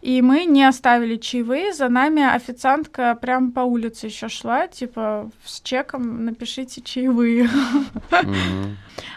[0.00, 5.60] и мы не оставили чаевые, за нами официантка прям по улице еще шла, типа с
[5.60, 7.48] чеком напишите чаевые.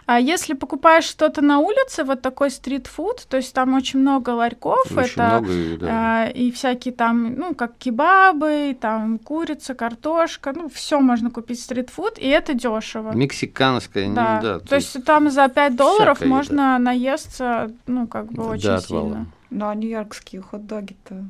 [0.06, 4.86] А если покупаешь что-то на улице, вот такой стритфуд, то есть там очень много ларьков,
[4.92, 6.28] очень это много, да.
[6.28, 12.18] э, и всякие там, ну, как кебабы, там курица, картошка, ну, все можно купить стритфуд,
[12.18, 13.12] и это дешево.
[13.14, 14.40] Мексиканская, да.
[14.42, 16.80] Ну, да то, то есть, есть там за 5 долларов можно еда.
[16.80, 19.28] наесться, ну, как бы да, очень сильно.
[19.50, 21.26] Ну, а нью-йоркские хот-доги-то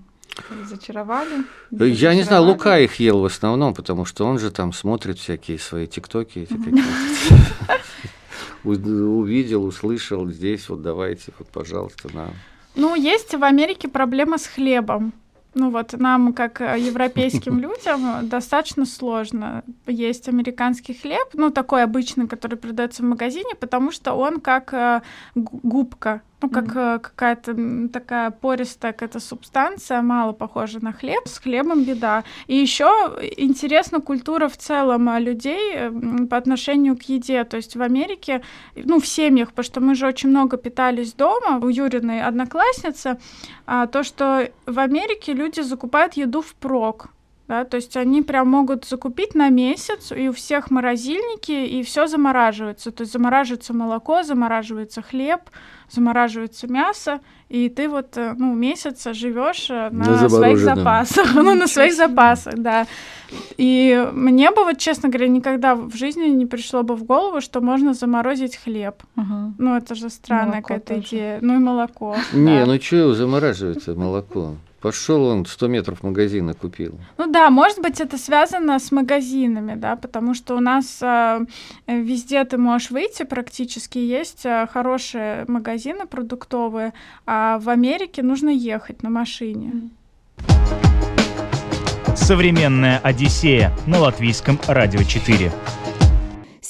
[0.62, 1.46] разочаровали?
[1.72, 5.60] Я не знаю, Лука их ел в основном, потому что он же там смотрит всякие
[5.60, 6.54] свои тиктоки эти
[8.64, 12.30] Увидел, услышал здесь, вот давайте, вот, пожалуйста, на.
[12.76, 15.14] Ну, есть в Америке проблема с хлебом.
[15.56, 22.56] Ну вот нам, как европейским людям, достаточно сложно есть американский хлеб, ну такой обычный, который
[22.56, 25.02] продается в магазине, потому что он как э,
[25.34, 27.00] губка ну, как mm-hmm.
[27.00, 31.22] какая-то такая пористая какая-то субстанция, мало похожа на хлеб.
[31.26, 32.24] С хлебом беда.
[32.48, 32.86] И еще
[33.38, 35.92] интересна культура в целом а, людей
[36.30, 37.44] по отношению к еде.
[37.44, 38.42] То есть в Америке,
[38.76, 43.18] ну, в семьях, потому что мы же очень много питались дома, у Юриной одноклассницы,
[43.66, 47.10] а, то, что в Америке люди закупают еду впрок
[47.50, 52.06] да, то есть они прям могут закупить на месяц, и у всех морозильники, и все
[52.06, 55.42] замораживается, то есть замораживается молоко, замораживается хлеб,
[55.90, 61.56] замораживается мясо, и ты вот, э, ну, месяц живешь э, на, на своих запасах, ну,
[61.56, 62.86] на своих запасах, да.
[63.58, 67.62] И мне бы, вот, честно говоря, никогда в жизни не пришло бы в голову, что
[67.62, 69.02] можно заморозить хлеб.
[69.18, 69.54] Угу.
[69.58, 71.40] Ну, это же странная какая-то идея.
[71.42, 72.16] Ну и молоко.
[72.32, 72.66] Не, да.
[72.68, 74.54] ну что замораживается молоко?
[74.82, 76.94] Пошел он 100 метров магазина купил.
[77.18, 81.46] Ну да, может быть, это связано с магазинами, да, потому что у нас э,
[81.88, 86.94] везде ты можешь выйти практически, есть э, хорошие магазины продуктовые,
[87.26, 89.90] а в Америке нужно ехать на машине.
[92.16, 95.52] Современная Одиссея на латвийском радио 4.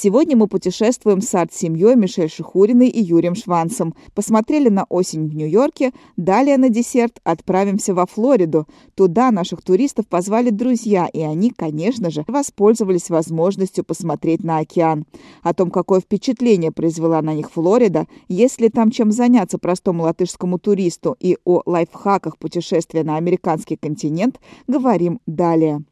[0.02, 3.94] Сегодня мы путешествуем с арт-семьей Мишель Шихуриной и Юрием Шванцем.
[4.14, 8.66] Посмотрели на осень в Нью-Йорке, далее на десерт отправимся во Флориду.
[8.94, 15.04] Туда наших туристов позвали друзья, и они, конечно же, воспользовались возможностью посмотреть на океан.
[15.42, 20.58] О том, какое впечатление произвела на них Флорида, есть ли там чем заняться простому латышскому
[20.58, 25.84] туристу и о лайфхаках путешествия на американский континент, говорим далее.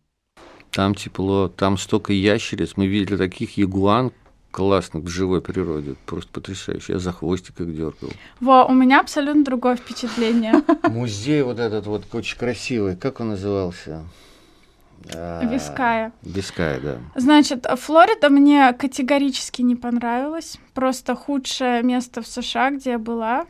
[0.70, 2.72] Там тепло, там столько ящериц.
[2.76, 4.12] Мы видели таких ягуан
[4.50, 5.94] классных в живой природе.
[6.06, 6.94] Просто потрясающе.
[6.94, 8.10] Я за хвостик их дергал.
[8.40, 10.54] Во, у меня абсолютно другое впечатление.
[10.88, 12.96] Музей вот этот вот очень красивый.
[12.96, 14.04] Как он назывался?
[15.14, 16.12] А, Виская.
[16.22, 16.98] Виская, да.
[17.14, 20.58] Значит, Флорида мне категорически не понравилась.
[20.74, 23.46] Просто худшее место в США, где я была.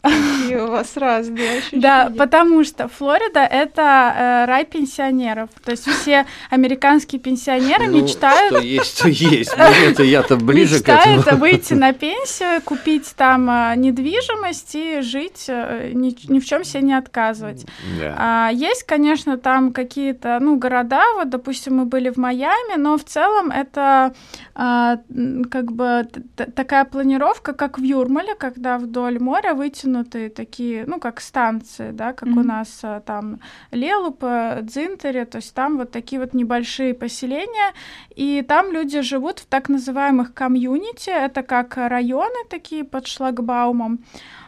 [0.00, 1.82] Какие у вас разные ощущения.
[1.82, 5.50] Да, потому что Флорида— это э, рай пенсионеров.
[5.64, 8.54] То есть все американские пенсионеры Ну, мечтают...
[8.54, 9.52] Что есть, то есть.
[9.56, 11.16] Ну, это я-то ближе к этому.
[11.16, 16.64] Мечтают выйти на пенсию, купить там э, недвижимость и жить, э, ни, ни в чем
[16.64, 17.66] себе не отказывать.
[17.98, 18.14] Да.
[18.16, 23.04] А, есть, конечно, там какие-то, ну, города, вот, допустим, мы были в Майами, но в
[23.04, 24.14] целом это
[24.54, 26.06] м, как бы
[26.54, 29.54] такая планировка, как в Юрмале, когда вдоль моря
[29.88, 32.46] вытянуты такие, ну, как станции, да, как у Мгм.
[32.46, 33.40] нас а, там
[33.72, 37.72] Лелупа, Дзинтере, то есть там вот такие вот небольшие поселения,
[38.16, 43.98] и там люди живут в так называемых комьюнити, это как районы такие под шлагбаумом,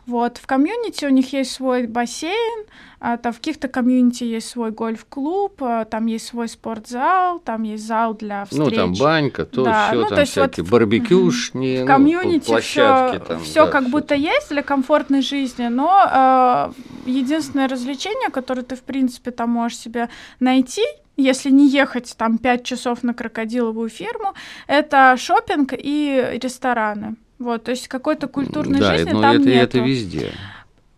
[0.06, 2.64] вот, в комьюнити у них есть свой бассейн,
[3.00, 8.14] там в каких-то комьюнити есть свой гольф-клуб, а, там есть свой спортзал, там есть зал
[8.14, 8.60] для встреч.
[8.60, 11.80] Ну, там банька, то Да, все, ну, там то есть вот всякие в- барбекюшни, в
[11.80, 13.42] ну, комьюнити площадки все, там.
[13.42, 16.72] все да, как всё будто есть для комфортной жизни, но
[17.06, 20.08] э, единственное развлечение, которое ты, в принципе, там можешь себе
[20.38, 20.82] найти,
[21.16, 24.34] если не ехать там 5 часов на крокодиловую ферму,
[24.66, 27.16] это шопинг и рестораны.
[27.38, 29.78] Вот, то есть какой-то культурной да, жизни ну, там это, нету.
[29.78, 30.32] это везде.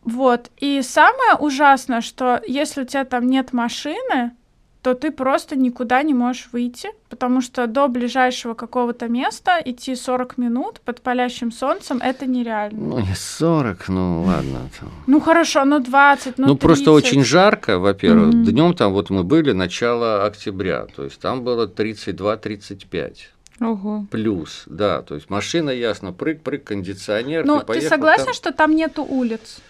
[0.05, 0.51] Вот.
[0.59, 4.33] И самое ужасное, что если у тебя там нет машины,
[4.83, 10.38] то ты просто никуда не можешь выйти, потому что до ближайшего какого-то места идти 40
[10.38, 12.79] минут под палящим солнцем это нереально.
[12.81, 14.69] Ну, не 40, ну ладно.
[14.81, 14.91] там.
[15.07, 17.05] Ну хорошо, ну 20, ну Ну, просто 30.
[17.07, 18.35] очень жарко, во-первых.
[18.35, 18.45] Мгм.
[18.45, 23.29] Днем там вот мы были, начало октября, то есть там было 32-35
[23.61, 24.07] Ого.
[24.11, 27.45] плюс, да, то есть машина, ясно, прыг-прыг, кондиционер.
[27.47, 28.35] Ну, ты поехал согласен, там.
[28.35, 29.61] что там нету улиц?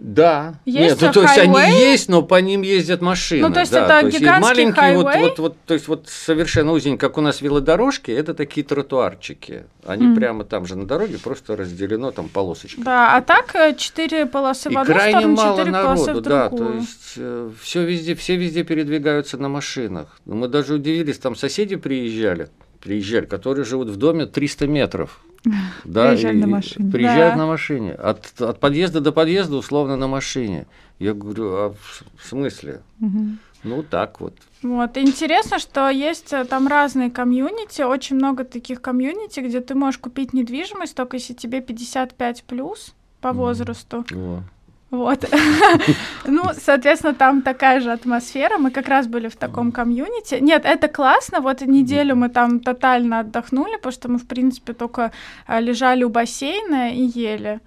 [0.00, 0.54] Да.
[0.64, 3.46] Есть Нет, ну, то есть они есть, но по ним ездят машины.
[3.46, 5.28] Ну, то есть да, это и гигантский маленькие вот, хайвей?
[5.28, 9.64] вот, вот, то есть вот совершенно узенькие, как у нас велодорожки, это такие тротуарчики.
[9.84, 10.16] Они Мгм.
[10.16, 12.82] прямо там же на дороге, просто разделено там полосочкой.
[12.82, 16.48] Да, а так э, четыре полосы И в одну крайне сторону, мало народу, в да,
[16.48, 17.18] то есть
[17.62, 20.18] все везде, все везде передвигаются на машинах.
[20.24, 22.48] Ну, Мы даже удивились, там соседи приезжали,
[22.80, 25.20] приезжали, которые живут в доме 300 метров.
[25.84, 26.90] Да, Приезжали и- на машине.
[26.92, 27.36] Приезжают Да.
[27.38, 27.92] на машине.
[27.92, 30.66] От, от подъезда до подъезда условно на машине.
[30.98, 31.74] Я говорю, а
[32.16, 32.82] в смысле?
[32.98, 33.38] Мгм.
[33.62, 34.34] Ну так вот.
[34.62, 34.96] Вот.
[34.98, 40.32] Интересно, что есть э, там разные комьюнити, очень много таких комьюнити, где ты можешь купить
[40.34, 44.04] недвижимость, только если тебе 55 плюс по возрасту.
[44.10, 44.42] Во.
[44.90, 45.24] Вот.
[46.26, 48.58] Ну, соответственно, там такая же атмосфера.
[48.58, 50.38] Мы как раз были в таком комьюнити.
[50.40, 51.40] Нет, это классно.
[51.40, 55.12] Вот неделю мы там тотально отдохнули, потому что мы, в принципе, только
[55.46, 57.60] а, лежали у бассейна и ели.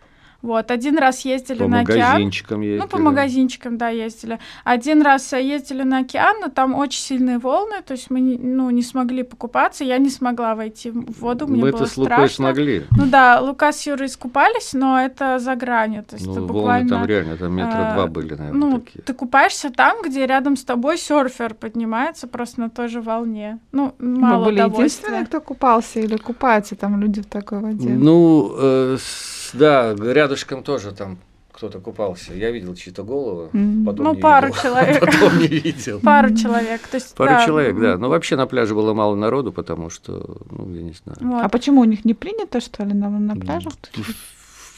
[0.44, 2.00] Вот, один раз ездили По на океан.
[2.12, 2.82] магазинчикам ездили.
[2.82, 4.40] Ну, по магазинчикам, да, ездили.
[4.66, 8.38] Один раз э, ездили на океан, но там очень сильные волны, то есть мы не,
[8.38, 12.14] ну, не смогли покупаться, я не смогла войти в воду, мне Мы-то было с Лукой
[12.14, 12.36] страшно.
[12.36, 12.84] смогли.
[12.92, 16.90] Ну да, Лука с Юрой искупались, но это за гранью, то есть Ну, волны буквально...
[16.90, 19.02] там реально, там метра э, два были, наверное, ну, такие.
[19.02, 23.60] ты купаешься там, где рядом с тобой серфер поднимается просто на той же волне.
[23.72, 24.84] Ну, мало Вы были удовольствия.
[24.84, 27.88] единственные, кто купался или купаются там люди в такой воде?
[27.90, 31.18] Ну, э, с- да, рядышком тоже там
[31.52, 32.34] кто-то купался.
[32.34, 33.48] Я видел чьи-то головы,
[33.86, 34.62] потом Ну, не пару видел.
[34.62, 35.00] человек.
[35.06, 36.00] Потом не видел.
[36.00, 37.98] Пару человек, то есть Пару да, человек, да.
[37.98, 41.18] Но вообще на пляже было мало народу, потому что, ну, я не знаю.
[41.22, 41.44] вот.
[41.44, 43.74] А почему у них не принято, что ли, на, на пляжах?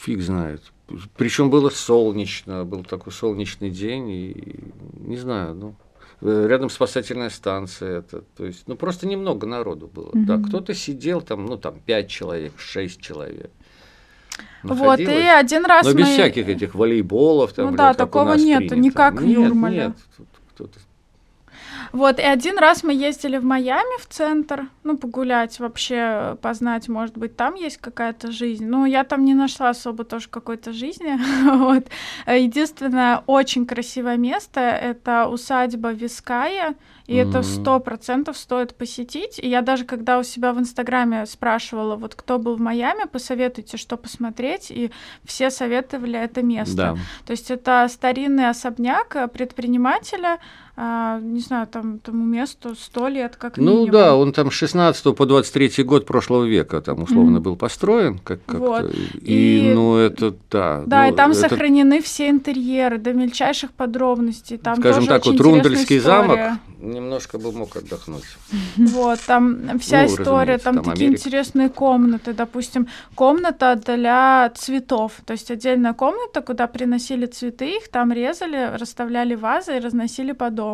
[0.02, 0.62] Фиг знает.
[1.16, 4.54] Причем было солнечно, был такой солнечный день, и
[5.00, 5.74] не знаю, ну,
[6.20, 10.10] э, рядом спасательная станция, это, то есть, ну, просто немного народу было.
[10.12, 10.44] Да, Мгм.
[10.44, 13.50] кто-то сидел там, ну, там, пять человек, шесть человек.
[14.62, 16.12] Вот, и один раз Но без мы...
[16.12, 18.76] всяких этих волейболов, там, Ну да, такого нас нету, принято.
[18.76, 19.76] не как в Нет, Юрмале.
[19.76, 20.78] Нет, тут кто-то
[21.92, 27.16] Вот, и один раз мы ездили в Майами в центр, ну, погулять, вообще познать, может
[27.16, 28.66] быть, там есть какая-то жизнь.
[28.66, 31.18] Ну, я там не нашла особо тоже какой-то жизни,
[31.56, 31.86] вот.
[32.26, 36.74] Единственное, очень красивое место— это усадьба Виская,
[37.06, 39.38] и это сто процентов стоит посетить.
[39.38, 43.76] И я даже, когда у себя в Инстаграме спрашивала, вот кто был в Майами, посоветуйте,
[43.76, 44.90] что посмотреть, и
[45.24, 46.76] все советовали это место.
[46.76, 46.96] Да.
[47.24, 50.38] То есть это старинный особняк э, предпринимателя,
[50.76, 53.90] а, не знаю, там тому месту сто лет как Ну минимум.
[53.90, 57.42] да, он там с 16 по 23 год прошлого века там условно Мгм.
[57.42, 58.94] был построен, как как Вот.
[59.22, 60.82] и, И- ну это да.
[60.86, 64.58] Да, ну, и там это, сохранены все интерьеры до мельчайших подробностей.
[64.58, 66.38] Там скажем тоже так, очень вот Рундельский замок
[66.78, 68.24] немножко бы мог отдохнуть.
[68.76, 71.22] Вот, там вся Ну, история, там, там такие Америка.
[71.22, 72.34] интересные комнаты.
[72.34, 75.12] Допустим, комната для цветов.
[75.24, 80.50] То есть отдельная комната, куда приносили цветы, их там резали, расставляли вазы и разносили по
[80.50, 80.65] дому.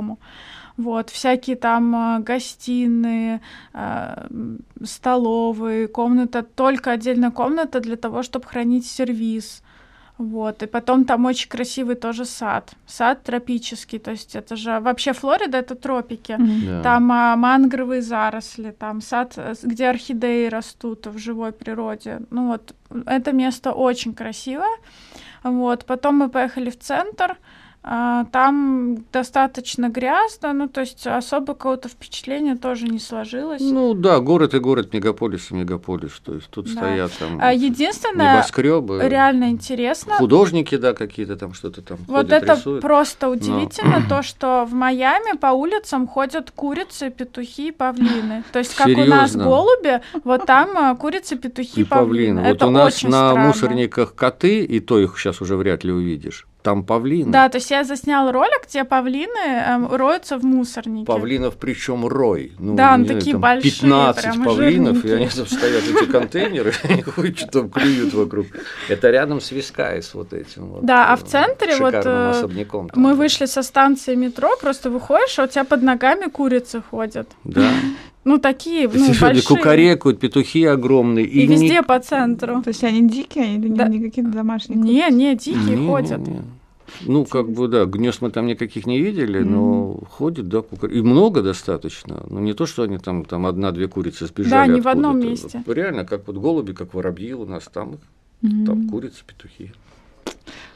[0.77, 3.41] Вот, всякие там а, гостиные,
[3.75, 9.63] м, столовые, комната, только отдельная комната для того, чтобы хранить сервиз.
[10.19, 12.75] Вот, и потом там очень красивый тоже сад.
[12.87, 16.33] Сад тропический, то есть это же вообще Флорида это тропики.
[16.33, 16.67] Mm-hmm.
[16.67, 16.83] Да.
[16.83, 22.21] Там а, мангровые заросли, там сад, э, где орхидеи растут в живой природе.
[22.31, 22.75] Ну вот,
[23.07, 24.77] это место очень красивое.
[25.43, 27.37] Вот, потом мы поехали в центр.
[27.85, 33.61] А, там достаточно грязно, ну, то есть особо какого-то впечатления тоже не сложилось.
[33.61, 36.73] Ну да, город и город, мегаполис и мегаполис, то есть тут да.
[36.73, 39.01] стоят там а Единственное, небоскребы.
[39.03, 40.15] реально интересно.
[40.15, 42.83] Художники, да, какие-то там что-то там Вот ходят, это рисуют.
[42.83, 44.09] просто удивительно, Но...
[44.09, 48.45] то, что в Майами по улицам ходят курицы, петухи, павлины.
[48.53, 49.13] То есть как Серьезно?
[49.13, 52.37] у нас голуби, вот там а, курицы, петухи, и павлины.
[52.37, 52.43] павлины.
[52.43, 53.47] Вот это у нас на странно.
[53.49, 57.31] мусорниках коты, и то их сейчас уже вряд ли увидишь там павлины.
[57.31, 61.07] Да, то есть я заснял ролик, где павлины э, роются в мусорнике.
[61.07, 62.53] Павлинов причем рой.
[62.59, 63.73] Ну, да, они такие знаю, большие.
[63.73, 65.13] 15 прям павлинов, жирненькие.
[65.13, 68.47] и они там стоят, эти контейнеры, они ходят, там клюют вокруг.
[68.89, 70.85] Это рядом с Vizcaya вот этим вот.
[70.85, 75.45] Да, а в центре вот э, там, мы вышли со станции метро, просто выходишь, а
[75.45, 77.29] у тебя под ногами курицы ходят.
[77.45, 77.69] Да.
[78.25, 79.43] Ну, такие, ну, большие.
[79.43, 81.27] Кукарекают, петухи огромные.
[81.27, 81.83] И, и везде не...
[81.83, 82.63] по центру.
[82.63, 83.89] То есть они дикие или да.
[83.89, 84.79] не какие-то домашние?
[84.79, 86.19] Не, не, дикие не, ходят.
[86.21, 86.43] Не, не.
[87.07, 90.91] Ну, как бы, да, гнезд мы там никаких не видели, но ходит, да, кукар...
[90.91, 92.25] И много достаточно.
[92.29, 95.65] Ну, не то, что они там, там одна-две курицы сбежали Да, не в одном месте.
[95.67, 97.99] Реально, как вот голуби, как воробьи у нас там,
[98.43, 98.67] mm-hmm.
[98.67, 99.73] там курицы, петухи.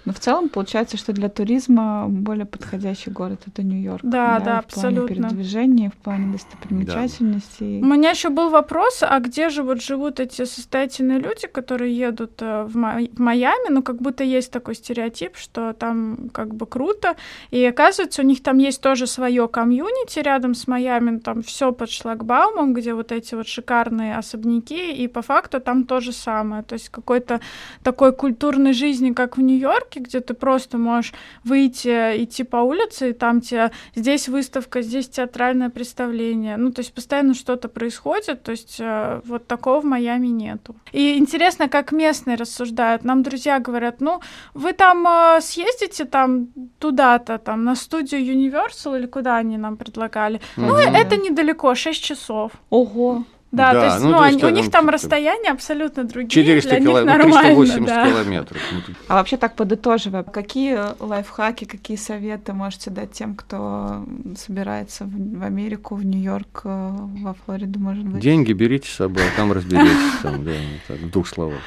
[0.06, 4.00] Но в целом получается, что для туризма более подходящий город это Нью-Йорк.
[4.02, 5.02] Да, да, да, в абсолютно.
[5.02, 7.80] В плане передвижения, в плане достопримечательностей.
[7.80, 7.86] Да.
[7.86, 12.40] У меня еще был вопрос, а где же вот живут эти состоятельные люди, которые едут
[12.40, 13.70] э, в, Ма- в Майами?
[13.70, 17.16] Ну, как будто есть такой стереотип, что там как бы круто.
[17.50, 21.90] И оказывается, у них там есть тоже свое комьюнити рядом с Майами, там все под
[21.90, 26.62] шлагбаумом, где вот эти вот шикарные особняки, и по факту там то же самое.
[26.62, 27.40] То есть какой-то
[27.82, 31.12] такой культурной жизни, как в Нью-Йорке, выставки, где ты просто можешь
[31.44, 36.56] выйти, идти по улице, и там тебе здесь выставка, здесь театральное представление.
[36.56, 40.74] Ну, то есть постоянно что-то происходит, то есть э, вот такого в Майами нету.
[40.92, 43.04] И интересно, как местные рассуждают.
[43.04, 44.20] Нам друзья говорят, ну,
[44.54, 50.40] вы там э, съездите там туда-то, там, на студию Universal или куда они нам предлагали.
[50.56, 50.66] Mm-hmm.
[50.66, 52.52] Ну, это недалеко, 6 часов.
[52.70, 53.24] Ого.
[53.56, 56.30] Да, да, то есть, ну, ну то есть, у них там расстояния абсолютно другие.
[56.30, 58.10] 400 километров, 380 да.
[58.10, 58.60] километров.
[58.72, 64.04] Ну, а вообще так подытоживая, какие лайфхаки, какие советы можете дать тем, кто
[64.36, 66.90] собирается в, в Америку, в Нью-Йорк, э,
[67.22, 68.20] во Флориду, может быть?
[68.20, 70.52] Деньги берите с собой, а там разберитесь, там, да,
[70.86, 71.60] так, в двух словах.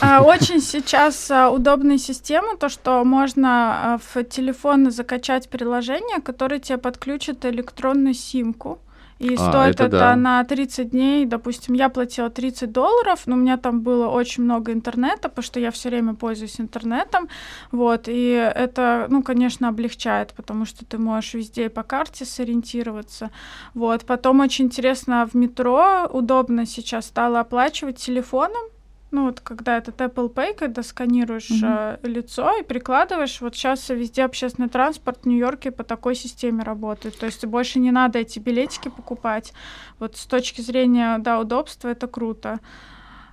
[0.00, 6.60] А, очень сейчас а, удобная система, то, что можно а, в телефон закачать приложение, которое
[6.60, 8.78] тебе подключит электронную симку.
[9.18, 10.16] И а, стоит это, это да.
[10.16, 14.72] на 30 дней, допустим, я платила 30 долларов, но у меня там было очень много
[14.72, 17.28] интернета, потому что я все время пользуюсь интернетом,
[17.72, 23.30] вот, и это, ну, конечно, облегчает, потому что ты можешь везде по карте сориентироваться,
[23.74, 24.04] вот.
[24.04, 28.62] Потом очень интересно в метро, удобно сейчас стало оплачивать телефоном,
[29.10, 32.00] ну вот когда этот Apple Pay, когда сканируешь mm-hmm.
[32.02, 37.18] э, лицо и прикладываешь, вот сейчас везде общественный транспорт в Нью-Йорке по такой системе работает.
[37.18, 39.52] То есть больше не надо эти билетики покупать.
[39.98, 42.58] Вот с точки зрения, да, удобства это круто.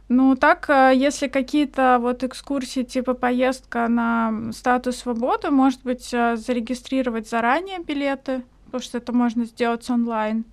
[0.09, 6.35] Ну, так, э, если какие-то вот экскурсии, типа поездка на статус свободы, может быть, э,
[6.35, 10.45] зарегистрировать заранее билеты, потому что это можно сделать онлайн.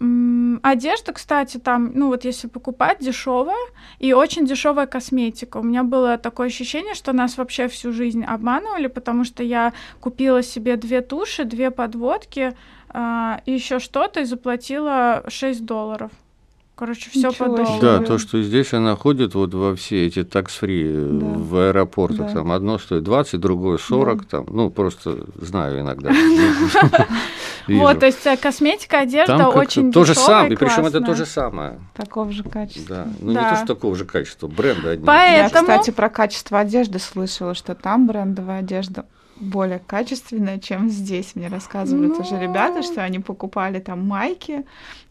[0.00, 3.56] Одежда, кстати, там, ну вот если покупать, дешевая
[3.98, 5.56] и очень дешевая косметика.
[5.56, 10.42] У меня было такое ощущение, что нас вообще всю жизнь обманывали, потому что я купила
[10.42, 12.54] себе две туши, две подводки
[12.94, 16.12] э, и еще что-то и заплатила 6 долларов.
[16.78, 17.80] Короче, все подолгу.
[17.80, 21.26] Да, то, что здесь она ходит вот во все эти такс-фри э, да.
[21.26, 22.34] в аэропортах, да.
[22.34, 24.24] там одно стоит 20, другое 40, да.
[24.28, 26.12] там, ну, просто знаю иногда.
[27.68, 31.26] Вот, то есть э, косметика, одежда очень То же самое, и причем это то же
[31.26, 31.80] самое.
[31.94, 32.96] Такого же качества.
[32.96, 35.06] Да, ну не то, что такого же качества, бренда одни.
[35.06, 39.06] Я, кстати, про качество одежды слышала, что там брендовая одежда
[39.40, 41.34] более качественная, чем здесь.
[41.34, 42.24] Мне рассказывают ну...
[42.24, 44.64] уже ребята, что они покупали там майки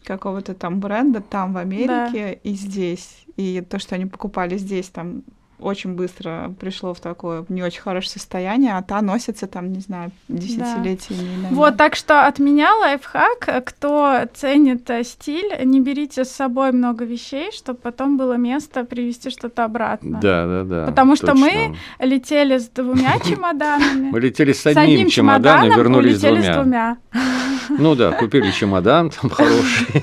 [0.04, 2.50] какого-то там бренда там в Америке да.
[2.50, 3.24] и здесь.
[3.36, 5.22] И то, что они покупали здесь, там
[5.60, 10.10] очень быстро пришло в такое не очень хорошее состояние, а та носится там, не знаю,
[10.28, 11.48] десятилетиями.
[11.48, 11.48] Да.
[11.54, 17.04] Вот, так что от меня лайфхак, кто ценит э, стиль, не берите с собой много
[17.04, 20.20] вещей, чтобы потом было место привезти что-то обратно.
[20.20, 20.86] Да, да, да.
[20.86, 24.10] Потому что мы летели с двумя чемоданами.
[24.10, 26.98] Мы летели с одним чемоданом, вернулись с двумя.
[27.68, 30.02] Ну да, купили чемодан там хороший,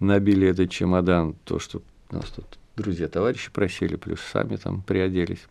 [0.00, 5.46] набили этот чемодан, то, что у нас тут друзья, товарищи просили, плюс сами там приоделись.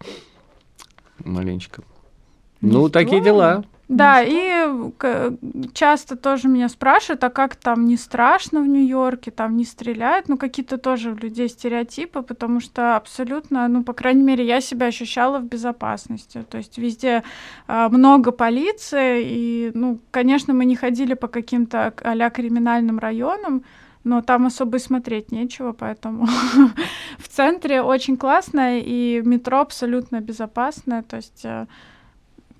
[1.23, 1.83] Маленечко.
[2.61, 3.63] Ну, такие дела.
[3.87, 4.67] Да, и
[5.73, 10.37] часто тоже меня спрашивают, а как там не страшно в Нью-Йорке, там не стреляют, ну
[10.37, 15.37] какие-то тоже у людей стереотипы, потому что абсолютно, ну по крайней мере, я себя ощущала
[15.37, 17.23] в безопасности, то есть везде
[17.67, 23.63] э, много полиции, и, ну, конечно, мы не ходили по каким-то а криминальным районам,
[24.05, 26.27] но там особо и смотреть нечего, поэтому
[27.17, 31.65] в центре очень классно, и метро абсолютно безопасное, то есть э,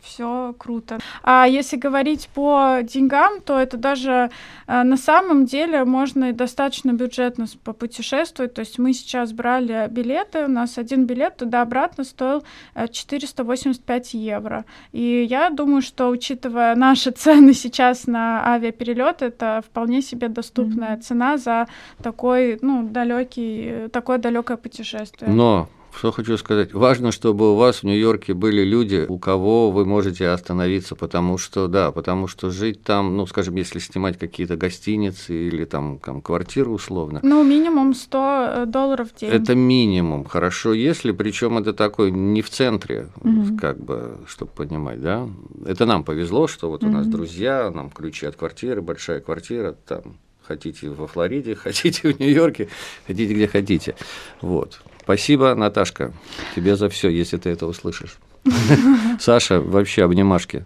[0.05, 0.99] все круто.
[1.23, 4.29] А если говорить по деньгам, то это даже
[4.67, 8.53] э, на самом деле можно и достаточно бюджетно попутешествовать.
[8.53, 12.43] То есть мы сейчас брали билеты, у нас один билет туда-обратно стоил
[12.91, 14.65] 485 э, евро.
[14.91, 21.01] И я думаю, что учитывая наши цены сейчас на авиаперелет, это вполне себе доступная mm-hmm.
[21.01, 21.67] цена за
[22.01, 25.31] такой, ну, далекий, такое далекое путешествие.
[25.31, 26.73] Но что хочу сказать?
[26.73, 31.67] Важно, чтобы у вас в Нью-Йорке были люди, у кого вы можете остановиться, потому что,
[31.67, 36.73] да, потому что жить там, ну, скажем, если снимать какие-то гостиницы или там, там квартиру
[36.73, 37.19] условно.
[37.23, 39.29] Ну, минимум 100 э, долларов в день.
[39.29, 40.25] Это минимум.
[40.25, 43.57] Хорошо, если, причем это такой не в центре, угу.
[43.59, 45.27] как бы, чтобы понимать, да.
[45.65, 50.17] Это нам повезло, что вот у нас друзья, нам ключи от квартиры, большая квартира, там
[50.47, 52.67] хотите во Флориде, хотите в Нью-Йорке,
[53.07, 53.95] хотите где хотите.
[54.41, 54.81] Вот.
[55.05, 56.11] Спасибо, Наташка,
[56.55, 58.17] тебе за все, если ты это услышишь.
[59.19, 60.65] Саша, вообще обнимашки.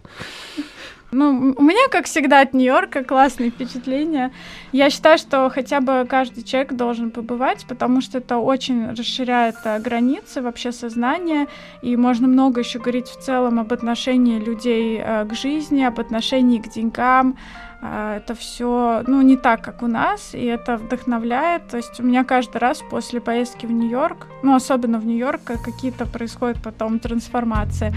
[1.12, 4.32] Ну, у меня, как всегда, от Нью-Йорка классные впечатления.
[4.72, 9.80] Я считаю, что хотя бы каждый человек должен побывать, потому что это очень расширяет э,
[9.80, 11.48] границы вообще сознания,
[11.82, 16.58] и можно много еще говорить в целом об отношении людей э, к жизни, об отношении
[16.58, 17.36] к деньгам,
[17.82, 21.68] а, это все, ну, не так, как у нас, и это вдохновляет.
[21.68, 26.06] То есть у меня каждый раз после поездки в Нью-Йорк, ну, особенно в Нью-Йорк, какие-то
[26.06, 27.92] происходят потом трансформации.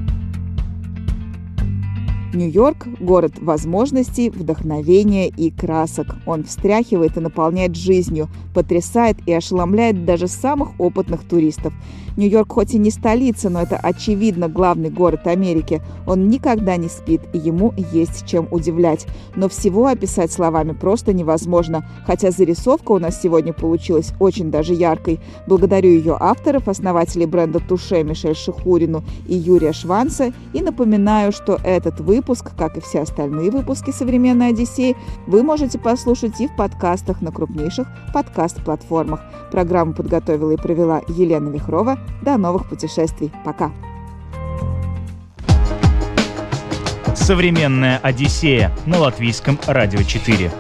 [2.34, 6.16] Нью-Йорк– город возможностей, вдохновения и красок.
[6.26, 11.74] Он встряхивает и наполняет жизнью, потрясает и ошеломляет даже самых опытных туристов.
[12.18, 15.82] Нью-Йорк хоть и не столица, но это очевидно главный город Америки.
[16.06, 19.08] Он никогда не спит, и ему есть чем удивлять.
[19.36, 25.20] Но всего описать словами просто невозможно, хотя зарисовка у нас сегодня получилась очень даже яркой.
[25.48, 32.00] Благодарю ее авторов, основателей бренда Туше Мишель Шихурину и Юрия Шванца, и напоминаю, что этот
[32.00, 34.96] выпуск, как и все остальные выпуски «Современной Одиссеи»,
[35.28, 39.22] вы можете послушать и в подкастах на крупнейших подкаст-платформах.
[39.52, 41.98] Программу подготовила и провела Елена Вихрова.
[42.22, 43.32] До новых путешествий.
[43.44, 43.72] Пока.
[47.16, 50.52] Современная Одиссея на латвийском радио 4.